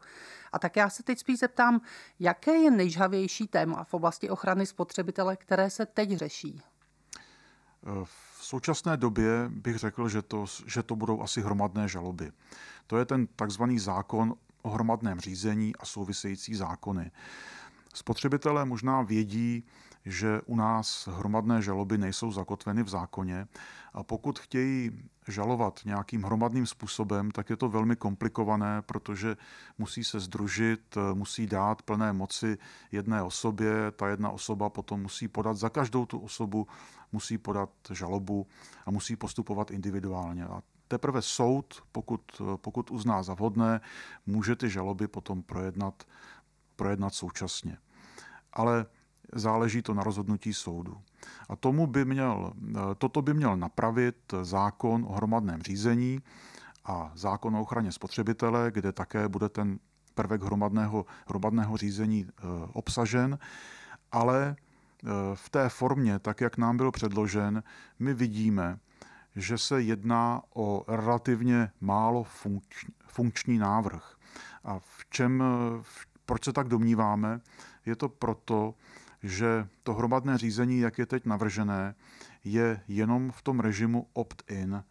A 0.51 0.59
tak 0.59 0.75
já 0.75 0.89
se 0.89 1.03
teď 1.03 1.19
spíš 1.19 1.39
zeptám, 1.39 1.81
jaké 2.19 2.51
je 2.51 2.71
nejžhavější 2.71 3.47
téma 3.47 3.83
v 3.83 3.93
oblasti 3.93 4.29
ochrany 4.29 4.65
spotřebitele, 4.65 5.35
které 5.35 5.69
se 5.69 5.85
teď 5.85 6.11
řeší? 6.11 6.61
V 8.03 8.45
současné 8.45 8.97
době 8.97 9.29
bych 9.49 9.77
řekl, 9.77 10.09
že 10.09 10.21
to, 10.21 10.45
že 10.65 10.83
to 10.83 10.95
budou 10.95 11.21
asi 11.21 11.41
hromadné 11.41 11.87
žaloby. 11.87 12.31
To 12.87 12.97
je 12.97 13.05
ten 13.05 13.27
takzvaný 13.27 13.79
zákon 13.79 14.35
o 14.61 14.69
hromadném 14.69 15.19
řízení 15.19 15.75
a 15.75 15.85
související 15.85 16.55
zákony. 16.55 17.11
Spotřebitelé 17.93 18.65
možná 18.65 19.01
vědí, 19.01 19.65
že 20.07 20.41
u 20.45 20.55
nás 20.55 21.09
hromadné 21.11 21.61
žaloby 21.61 21.97
nejsou 21.97 22.31
zakotveny 22.31 22.83
v 22.83 22.89
zákoně 22.89 23.47
a 23.93 24.03
pokud 24.03 24.39
chtějí 24.39 24.91
žalovat 25.27 25.79
nějakým 25.85 26.23
hromadným 26.23 26.65
způsobem, 26.65 27.31
tak 27.31 27.49
je 27.49 27.57
to 27.57 27.69
velmi 27.69 27.95
komplikované, 27.95 28.81
protože 28.81 29.37
musí 29.77 30.03
se 30.03 30.19
združit, 30.19 30.97
musí 31.13 31.47
dát 31.47 31.81
plné 31.81 32.13
moci 32.13 32.57
jedné 32.91 33.23
osobě, 33.23 33.91
ta 33.91 34.07
jedna 34.07 34.29
osoba 34.29 34.69
potom 34.69 35.01
musí 35.01 35.27
podat 35.27 35.57
za 35.57 35.69
každou 35.69 36.05
tu 36.05 36.19
osobu, 36.19 36.67
musí 37.11 37.37
podat 37.37 37.69
žalobu 37.91 38.47
a 38.85 38.91
musí 38.91 39.15
postupovat 39.15 39.71
individuálně. 39.71 40.45
A 40.45 40.61
teprve 40.87 41.21
soud, 41.21 41.83
pokud, 41.91 42.41
pokud 42.55 42.91
uzná 42.91 43.23
za 43.23 43.33
vhodné, 43.33 43.81
může 44.25 44.55
ty 44.55 44.69
žaloby 44.69 45.07
potom 45.07 45.43
projednat, 45.43 46.03
projednat 46.75 47.13
současně. 47.13 47.77
Ale 48.53 48.85
záleží 49.33 49.81
to 49.81 49.93
na 49.93 50.03
rozhodnutí 50.03 50.53
soudu. 50.53 50.97
A 51.49 51.55
tomu 51.55 51.87
by 51.87 52.05
měl, 52.05 52.53
toto 52.97 53.21
by 53.21 53.33
měl 53.33 53.57
napravit 53.57 54.15
zákon 54.41 55.05
o 55.07 55.13
hromadném 55.13 55.61
řízení 55.61 56.19
a 56.85 57.11
zákon 57.15 57.55
o 57.55 57.61
ochraně 57.61 57.91
spotřebitele, 57.91 58.71
kde 58.71 58.91
také 58.91 59.27
bude 59.27 59.49
ten 59.49 59.79
prvek 60.15 60.41
hromadného, 60.41 61.05
hromadného 61.27 61.77
řízení 61.77 62.25
e, 62.27 62.31
obsažen, 62.73 63.39
ale 64.11 64.47
e, 64.47 64.55
v 65.35 65.49
té 65.49 65.69
formě, 65.69 66.19
tak 66.19 66.41
jak 66.41 66.57
nám 66.57 66.77
byl 66.77 66.91
předložen, 66.91 67.63
my 67.99 68.13
vidíme, 68.13 68.79
že 69.35 69.57
se 69.57 69.81
jedná 69.81 70.41
o 70.55 70.85
relativně 70.87 71.71
málo 71.81 72.23
funkční, 72.23 72.93
funkční 73.07 73.57
návrh. 73.57 74.17
A 74.63 74.79
v 74.79 75.05
čem, 75.09 75.43
v, 75.81 76.07
proč 76.25 76.45
se 76.45 76.53
tak 76.53 76.67
domníváme? 76.67 77.41
Je 77.85 77.95
to 77.95 78.09
proto, 78.09 78.73
že 79.23 79.67
to 79.83 79.93
hromadné 79.93 80.37
řízení, 80.37 80.79
jak 80.79 80.97
je 80.97 81.05
teď 81.05 81.25
navržené, 81.25 81.95
je 82.43 82.81
jenom 82.87 83.31
v 83.31 83.41
tom 83.41 83.59
režimu 83.59 84.07
opt-in. 84.13 84.83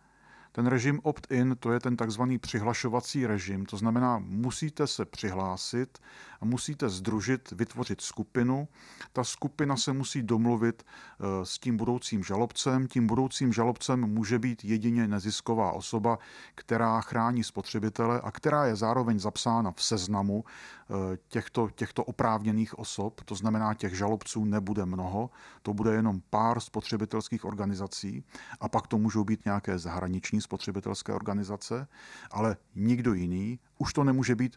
Ten 0.56 0.66
režim 0.66 1.00
opt-in, 1.02 1.56
to 1.60 1.72
je 1.72 1.80
ten 1.80 1.96
takzvaný 1.96 2.38
přihlašovací 2.38 3.26
režim, 3.26 3.66
to 3.66 3.76
znamená, 3.76 4.18
musíte 4.18 4.86
se 4.86 5.04
přihlásit 5.04 5.98
a 6.40 6.44
musíte 6.44 6.88
združit, 6.88 7.50
vytvořit 7.50 8.00
skupinu. 8.00 8.68
Ta 9.12 9.24
skupina 9.24 9.76
se 9.76 9.92
musí 9.92 10.22
domluvit 10.22 10.82
eh, 10.82 11.24
s 11.46 11.58
tím 11.58 11.76
budoucím 11.76 12.24
žalobcem. 12.24 12.88
Tím 12.88 13.06
budoucím 13.06 13.52
žalobcem 13.52 14.00
může 14.00 14.38
být 14.38 14.64
jedině 14.64 15.08
nezisková 15.08 15.72
osoba, 15.72 16.18
která 16.54 17.00
chrání 17.00 17.44
spotřebitele 17.44 18.20
a 18.20 18.30
která 18.30 18.66
je 18.66 18.76
zároveň 18.76 19.18
zapsána 19.18 19.72
v 19.72 19.82
seznamu 19.82 20.44
eh, 20.44 21.18
těchto, 21.28 21.70
těchto 21.74 22.04
oprávněných 22.04 22.78
osob. 22.78 23.20
To 23.24 23.34
znamená, 23.34 23.74
těch 23.74 23.96
žalobců 23.96 24.44
nebude 24.44 24.86
mnoho, 24.86 25.30
to 25.62 25.74
bude 25.74 25.92
jenom 25.92 26.20
pár 26.30 26.60
spotřebitelských 26.60 27.44
organizací 27.44 28.24
a 28.60 28.68
pak 28.68 28.86
to 28.86 28.98
můžou 28.98 29.24
být 29.24 29.44
nějaké 29.44 29.78
zahraniční 29.78 30.40
spotřebitelské 30.46 31.12
organizace, 31.12 31.88
ale 32.30 32.56
nikdo 32.74 33.14
jiný. 33.14 33.58
Už 33.78 33.92
to 33.92 34.04
nemůže 34.04 34.34
být 34.34 34.56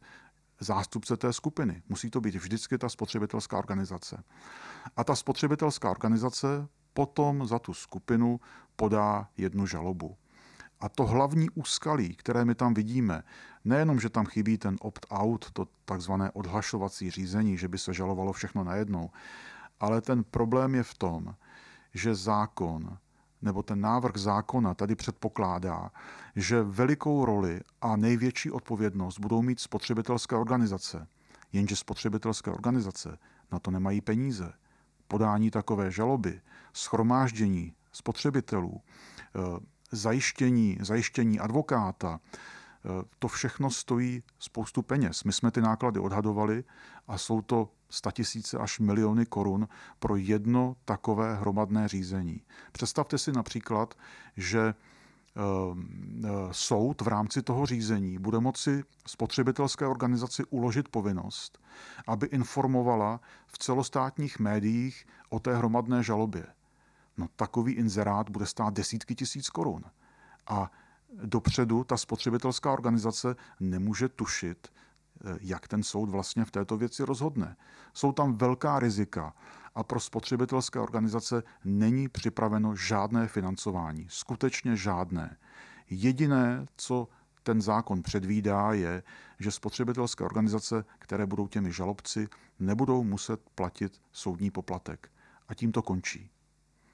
zástupce 0.60 1.18
té 1.18 1.34
skupiny. 1.34 1.82
Musí 1.90 2.10
to 2.10 2.22
být 2.22 2.36
vždycky 2.36 2.78
ta 2.78 2.90
spotřebitelská 2.90 3.58
organizace. 3.58 4.24
A 4.96 5.04
ta 5.04 5.16
spotřebitelská 5.16 5.92
organizace 5.92 6.68
potom 6.94 7.48
za 7.48 7.60
tu 7.60 7.74
skupinu 7.74 8.40
podá 8.76 9.28
jednu 9.38 9.66
žalobu. 9.66 10.18
A 10.80 10.90
to 10.90 11.06
hlavní 11.06 11.50
úskalí, 11.50 12.16
které 12.16 12.46
my 12.46 12.56
tam 12.56 12.74
vidíme, 12.74 13.24
nejenom, 13.66 14.00
že 14.00 14.10
tam 14.10 14.26
chybí 14.26 14.58
ten 14.58 14.78
opt-out, 14.82 15.52
to 15.52 15.68
takzvané 15.86 16.32
odhlašovací 16.32 17.12
řízení, 17.12 17.58
že 17.58 17.68
by 17.68 17.78
se 17.78 17.94
žalovalo 17.94 18.34
všechno 18.34 18.64
najednou, 18.64 19.10
ale 19.80 20.02
ten 20.02 20.24
problém 20.24 20.76
je 20.76 20.84
v 20.84 20.94
tom, 20.94 21.36
že 21.94 22.16
zákon 22.16 22.98
nebo 23.42 23.64
ten 23.64 23.82
návrh 23.82 24.18
zákona 24.18 24.74
tady 24.74 24.96
předpokládá, 24.96 25.92
že 26.36 26.64
velikou 26.64 27.26
roli 27.26 27.62
a 27.82 27.96
největší 27.96 28.52
odpovědnost 28.52 29.20
budou 29.20 29.42
mít 29.42 29.60
spotřebitelské 29.60 30.36
organizace. 30.36 31.08
Jenže 31.54 31.76
spotřebitelské 31.76 32.52
organizace 32.52 33.18
na 33.52 33.60
to 33.60 33.72
nemají 33.72 34.02
peníze. 34.02 34.54
Podání 35.08 35.52
takové 35.52 35.92
žaloby, 35.92 36.42
schromáždění 36.74 37.74
spotřebitelů, 37.92 38.82
eh, 38.82 39.40
zajištění, 39.92 40.78
zajištění 40.82 41.40
advokáta, 41.40 42.20
to 43.20 43.28
všechno 43.28 43.72
stojí 43.72 44.24
spoustu 44.40 44.82
peněz. 44.82 45.24
My 45.24 45.34
jsme 45.34 45.52
ty 45.52 45.62
náklady 45.62 46.00
odhadovali 46.00 46.64
a 47.08 47.18
jsou 47.18 47.42
to 47.42 47.70
statisíce 47.90 48.58
až 48.58 48.80
miliony 48.80 49.26
korun 49.26 49.68
pro 50.00 50.16
jedno 50.16 50.76
takové 50.86 51.36
hromadné 51.36 51.88
řízení. 51.88 52.42
Představte 52.72 53.18
si 53.18 53.32
například, 53.32 53.94
že 54.38 54.60
eh, 54.70 55.42
eh, 56.24 56.30
soud 56.52 57.02
v 57.02 57.08
rámci 57.08 57.42
toho 57.42 57.66
řízení 57.66 58.18
bude 58.18 58.40
moci 58.40 58.84
spotřebitelské 59.08 59.88
organizaci 59.88 60.44
uložit 60.50 60.90
povinnost, 60.90 61.60
aby 62.08 62.28
informovala 62.28 63.20
v 63.48 63.58
celostátních 63.58 64.40
médiích 64.40 65.06
o 65.30 65.40
té 65.40 65.58
hromadné 65.58 66.04
žalobě. 66.04 66.46
No 67.18 67.28
takový 67.36 67.74
inzerát 67.74 68.30
bude 68.30 68.46
stát 68.46 68.74
desítky 68.74 69.16
tisíc 69.16 69.50
korun. 69.50 69.84
A 70.48 70.72
dopředu 71.24 71.84
ta 71.84 71.98
spotřebitelská 71.98 72.72
organizace 72.72 73.36
nemůže 73.60 74.10
tušit, 74.10 74.68
jak 75.42 75.68
ten 75.68 75.84
soud 75.84 76.10
vlastně 76.10 76.46
v 76.46 76.52
této 76.52 76.78
věci 76.78 77.04
rozhodne. 77.04 77.58
Jsou 77.94 78.12
tam 78.12 78.38
velká 78.38 78.80
rizika 78.80 79.34
a 79.76 79.84
pro 79.84 80.00
spotřebitelské 80.00 80.80
organizace 80.80 81.44
není 81.64 82.10
připraveno 82.10 82.76
žádné 82.76 83.28
financování, 83.28 84.08
skutečně 84.10 84.76
žádné. 84.76 85.38
Jediné, 85.90 86.66
co 86.76 87.08
ten 87.44 87.62
zákon 87.62 88.02
předvídá, 88.02 88.74
je, 88.74 89.04
že 89.40 89.52
spotřebitelské 89.52 90.24
organizace, 90.24 90.86
které 91.00 91.26
budou 91.26 91.48
těmi 91.48 91.72
žalobci, 91.72 92.28
nebudou 92.60 93.04
muset 93.04 93.50
platit 93.56 94.02
soudní 94.12 94.52
poplatek. 94.52 95.12
A 95.48 95.54
tím 95.54 95.72
to 95.72 95.82
končí. 95.82 96.32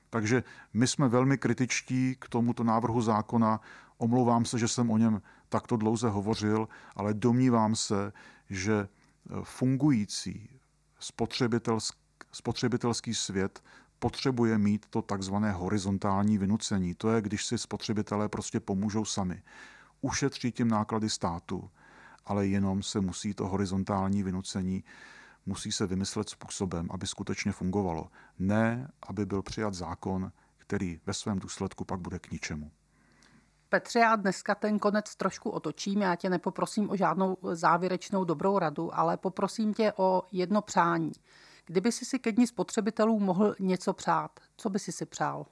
Takže 0.10 0.44
my 0.74 0.88
jsme 0.88 1.08
velmi 1.08 1.38
kritičtí 1.38 2.16
k 2.20 2.30
tomuto 2.30 2.64
návrhu 2.64 3.02
zákona. 3.02 3.62
Omlouvám 3.98 4.46
se, 4.46 4.60
že 4.60 4.68
jsem 4.68 4.92
o 4.92 4.98
něm 4.98 5.22
takto 5.50 5.78
dlouze 5.78 6.10
hovořil, 6.10 6.68
ale 6.96 7.14
domnívám 7.14 7.76
se, 7.76 8.14
že 8.50 8.74
e, 8.74 8.88
fungující 9.44 10.50
spotřebitelský, 11.00 12.00
spotřebitelský 12.32 13.14
svět 13.14 13.64
potřebuje 14.00 14.58
mít 14.58 14.86
to 14.90 15.02
takzvané 15.02 15.52
horizontální 15.52 16.38
vynucení. 16.38 16.96
To 16.96 17.10
je, 17.10 17.22
když 17.22 17.46
si 17.46 17.58
spotřebitelé 17.58 18.30
prostě 18.30 18.60
pomůžou 18.60 19.06
sami. 19.06 19.44
Ušetří 20.02 20.52
tím 20.52 20.68
náklady 20.68 21.10
státu, 21.10 21.70
ale 22.26 22.48
jenom 22.48 22.84
se 22.84 23.02
musí 23.02 23.34
to 23.34 23.48
horizontální 23.48 24.24
vynucení 24.24 24.84
musí 25.46 25.72
se 25.72 25.88
vymyslet 25.88 26.30
způsobem, 26.30 26.88
aby 26.92 27.08
skutečně 27.08 27.52
fungovalo. 27.52 28.08
Ne, 28.40 28.92
aby 29.08 29.26
byl 29.26 29.42
přijat 29.42 29.74
zákon, 29.74 30.32
který 30.58 31.00
ve 31.06 31.14
svém 31.14 31.40
důsledku 31.40 31.86
pak 31.86 32.00
bude 32.00 32.20
k 32.20 32.32
ničemu. 32.32 32.72
Petře, 33.70 34.00
já 34.00 34.16
dneska 34.16 34.56
ten 34.56 34.80
konec 34.80 35.16
trošku 35.16 35.50
otočím. 35.50 36.02
Já 36.02 36.16
tě 36.16 36.30
nepoprosím 36.30 36.90
o 36.90 36.96
žádnou 36.96 37.38
závěrečnou 37.52 38.24
dobrou 38.24 38.60
radu, 38.60 38.98
ale 39.00 39.18
poprosím 39.18 39.74
tě 39.74 39.94
o 39.98 40.24
jedno 40.32 40.62
přání. 40.62 41.12
Kdyby 41.66 41.92
si 41.92 42.06
si 42.06 42.20
ke 42.20 42.32
dní 42.32 42.48
spotřebitelů 42.48 43.20
mohl 43.20 43.56
něco 43.60 43.94
přát, 43.94 44.40
co 44.58 44.70
by 44.70 44.80
si 44.80 44.92
si 44.92 45.06
přál? 45.06 45.46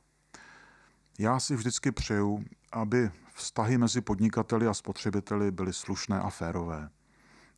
Já 1.19 1.39
si 1.39 1.55
vždycky 1.55 1.91
přeju, 1.91 2.43
aby 2.71 3.11
vztahy 3.33 3.77
mezi 3.77 4.01
podnikateli 4.01 4.67
a 4.67 4.73
spotřebiteli 4.73 5.51
byly 5.51 5.73
slušné 5.73 6.19
a 6.19 6.29
férové. 6.29 6.89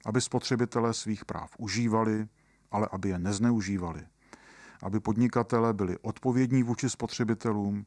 Aby 0.06 0.22
spotřebitelé 0.22 0.94
svých 0.94 1.26
práv 1.26 1.52
užívali, 1.58 2.28
ale 2.72 2.88
aby 2.92 3.10
je 3.10 3.20
nezneužívali. 3.20 4.08
Aby 4.84 5.00
podnikatele 5.00 5.74
byli 5.74 5.98
odpovědní 6.02 6.64
vůči 6.64 6.90
spotřebitelům, 6.90 7.86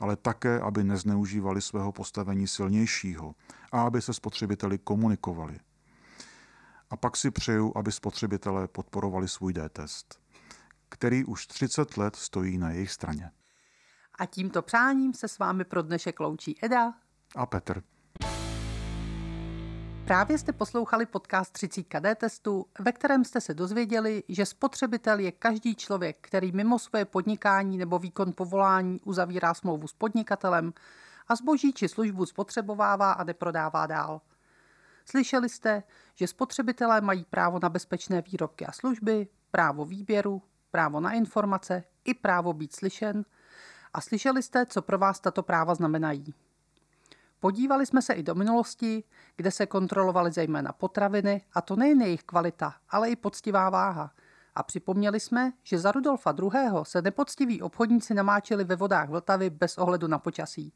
ale 0.00 0.16
také, 0.16 0.60
aby 0.60 0.84
nezneužívali 0.84 1.60
svého 1.60 1.92
postavení 1.92 2.48
silnějšího 2.48 3.34
a 3.72 3.82
aby 3.82 4.02
se 4.02 4.12
spotřebiteli 4.14 4.78
komunikovali. 4.78 5.58
A 6.90 6.96
pak 6.96 7.16
si 7.16 7.30
přeju, 7.30 7.72
aby 7.76 7.92
spotřebitelé 7.92 8.68
podporovali 8.68 9.28
svůj 9.28 9.52
D-test, 9.52 10.20
který 10.88 11.24
už 11.24 11.46
30 11.46 11.96
let 11.96 12.16
stojí 12.16 12.58
na 12.58 12.70
jejich 12.70 12.90
straně. 12.90 13.30
A 14.18 14.26
tímto 14.26 14.62
přáním 14.62 15.14
se 15.14 15.28
s 15.28 15.38
vámi 15.38 15.64
pro 15.64 15.82
dnešek 15.82 16.20
loučí 16.20 16.64
Eda 16.64 16.94
a 17.36 17.46
Petr. 17.46 17.82
Právě 20.12 20.38
jste 20.38 20.52
poslouchali 20.52 21.06
podcast 21.06 21.52
30 21.52 21.82
KD 21.82 22.16
testu, 22.16 22.66
ve 22.78 22.92
kterém 22.92 23.24
jste 23.24 23.40
se 23.40 23.54
dozvěděli, 23.54 24.22
že 24.28 24.46
spotřebitel 24.46 25.18
je 25.18 25.32
každý 25.32 25.74
člověk, 25.74 26.16
který 26.20 26.52
mimo 26.52 26.78
svoje 26.78 27.04
podnikání 27.04 27.78
nebo 27.78 27.98
výkon 27.98 28.32
povolání 28.32 29.00
uzavírá 29.04 29.54
smlouvu 29.54 29.88
s 29.88 29.92
podnikatelem 29.92 30.72
a 31.28 31.34
zboží 31.34 31.72
či 31.72 31.88
službu 31.88 32.26
spotřebovává 32.26 33.12
a 33.12 33.24
neprodává 33.24 33.86
dál. 33.86 34.20
Slyšeli 35.04 35.48
jste, 35.48 35.82
že 36.14 36.26
spotřebitelé 36.26 37.00
mají 37.00 37.24
právo 37.24 37.58
na 37.62 37.68
bezpečné 37.68 38.22
výrobky 38.22 38.66
a 38.66 38.72
služby, 38.72 39.28
právo 39.50 39.84
výběru, 39.84 40.42
právo 40.70 41.00
na 41.00 41.12
informace 41.12 41.84
i 42.04 42.14
právo 42.14 42.52
být 42.52 42.76
slyšen 42.76 43.24
a 43.94 44.00
slyšeli 44.00 44.42
jste, 44.42 44.66
co 44.66 44.82
pro 44.82 44.98
vás 44.98 45.20
tato 45.20 45.42
práva 45.42 45.74
znamenají. 45.74 46.34
Podívali 47.42 47.86
jsme 47.86 48.02
se 48.02 48.12
i 48.12 48.22
do 48.22 48.34
minulosti, 48.34 49.04
kde 49.36 49.50
se 49.50 49.66
kontrolovaly 49.66 50.32
zejména 50.32 50.72
potraviny, 50.72 51.42
a 51.52 51.60
to 51.60 51.76
nejen 51.76 52.02
jejich 52.02 52.22
kvalita, 52.22 52.74
ale 52.90 53.10
i 53.10 53.16
poctivá 53.16 53.70
váha. 53.70 54.10
A 54.54 54.62
připomněli 54.62 55.20
jsme, 55.20 55.52
že 55.62 55.78
za 55.78 55.92
Rudolfa 55.92 56.34
II. 56.42 56.50
se 56.82 57.02
nepoctiví 57.02 57.62
obchodníci 57.62 58.14
namáčeli 58.14 58.64
ve 58.64 58.76
vodách 58.76 59.08
Vltavy 59.08 59.50
bez 59.50 59.78
ohledu 59.78 60.06
na 60.06 60.18
počasí. 60.18 60.72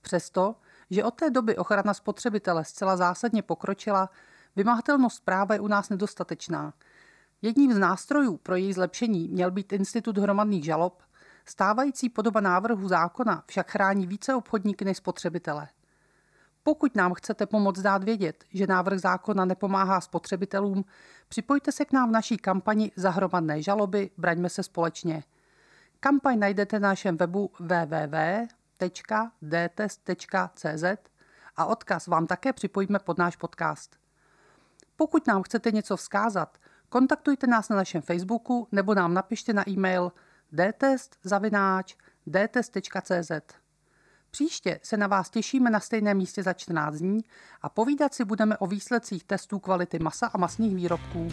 Přesto, 0.00 0.54
že 0.90 1.04
od 1.04 1.14
té 1.14 1.30
doby 1.30 1.56
ochrana 1.56 1.94
spotřebitele 1.94 2.64
zcela 2.64 2.96
zásadně 2.96 3.42
pokročila, 3.42 4.10
vymahatelnost 4.56 5.24
práva 5.24 5.54
je 5.54 5.60
u 5.60 5.68
nás 5.68 5.88
nedostatečná. 5.88 6.72
Jedním 7.42 7.72
z 7.72 7.78
nástrojů 7.78 8.36
pro 8.36 8.56
její 8.56 8.72
zlepšení 8.72 9.28
měl 9.28 9.50
být 9.50 9.72
institut 9.72 10.18
hromadných 10.18 10.64
žalob, 10.64 11.02
Stávající 11.48 12.08
podoba 12.08 12.40
návrhu 12.40 12.88
zákona 12.88 13.44
však 13.46 13.70
chrání 13.70 14.06
více 14.06 14.34
obchodníky 14.34 14.84
než 14.84 14.96
spotřebitele. 14.96 15.68
Pokud 16.62 16.96
nám 16.96 17.14
chcete 17.14 17.46
pomoct 17.46 17.80
dát 17.80 18.04
vědět, 18.04 18.44
že 18.52 18.66
návrh 18.66 18.98
zákona 18.98 19.44
nepomáhá 19.44 20.00
spotřebitelům, 20.00 20.84
připojte 21.28 21.72
se 21.72 21.84
k 21.84 21.92
nám 21.92 22.08
v 22.08 22.12
naší 22.12 22.36
kampani 22.36 22.92
za 22.96 23.10
hromadné 23.10 23.62
žaloby 23.62 24.10
Braňme 24.18 24.48
se 24.48 24.62
společně. 24.62 25.24
Kampaň 26.00 26.38
najdete 26.38 26.80
na 26.80 26.88
našem 26.88 27.16
webu 27.16 27.50
www.dtest.cz 27.60 28.70
a 31.56 31.64
odkaz 31.64 32.06
vám 32.06 32.26
také 32.26 32.52
připojíme 32.52 32.98
pod 32.98 33.18
náš 33.18 33.36
podcast. 33.36 33.96
Pokud 34.96 35.26
nám 35.26 35.42
chcete 35.42 35.70
něco 35.70 35.96
vzkázat, 35.96 36.58
kontaktujte 36.88 37.46
nás 37.46 37.68
na 37.68 37.76
našem 37.76 38.02
Facebooku 38.02 38.68
nebo 38.72 38.94
nám 38.94 39.14
napište 39.14 39.52
na 39.52 39.68
e-mail 39.68 40.12
dtest.cz. 42.30 43.30
Příště 44.30 44.80
se 44.82 44.96
na 44.96 45.06
vás 45.06 45.30
těšíme 45.30 45.70
na 45.70 45.80
stejném 45.80 46.16
místě 46.16 46.42
za 46.42 46.52
14 46.52 46.96
dní 46.96 47.20
a 47.62 47.68
povídat 47.68 48.14
si 48.14 48.24
budeme 48.24 48.58
o 48.58 48.66
výsledcích 48.66 49.24
testů 49.24 49.58
kvality 49.58 49.98
masa 49.98 50.26
a 50.26 50.38
masných 50.38 50.76
výrobků. 50.76 51.28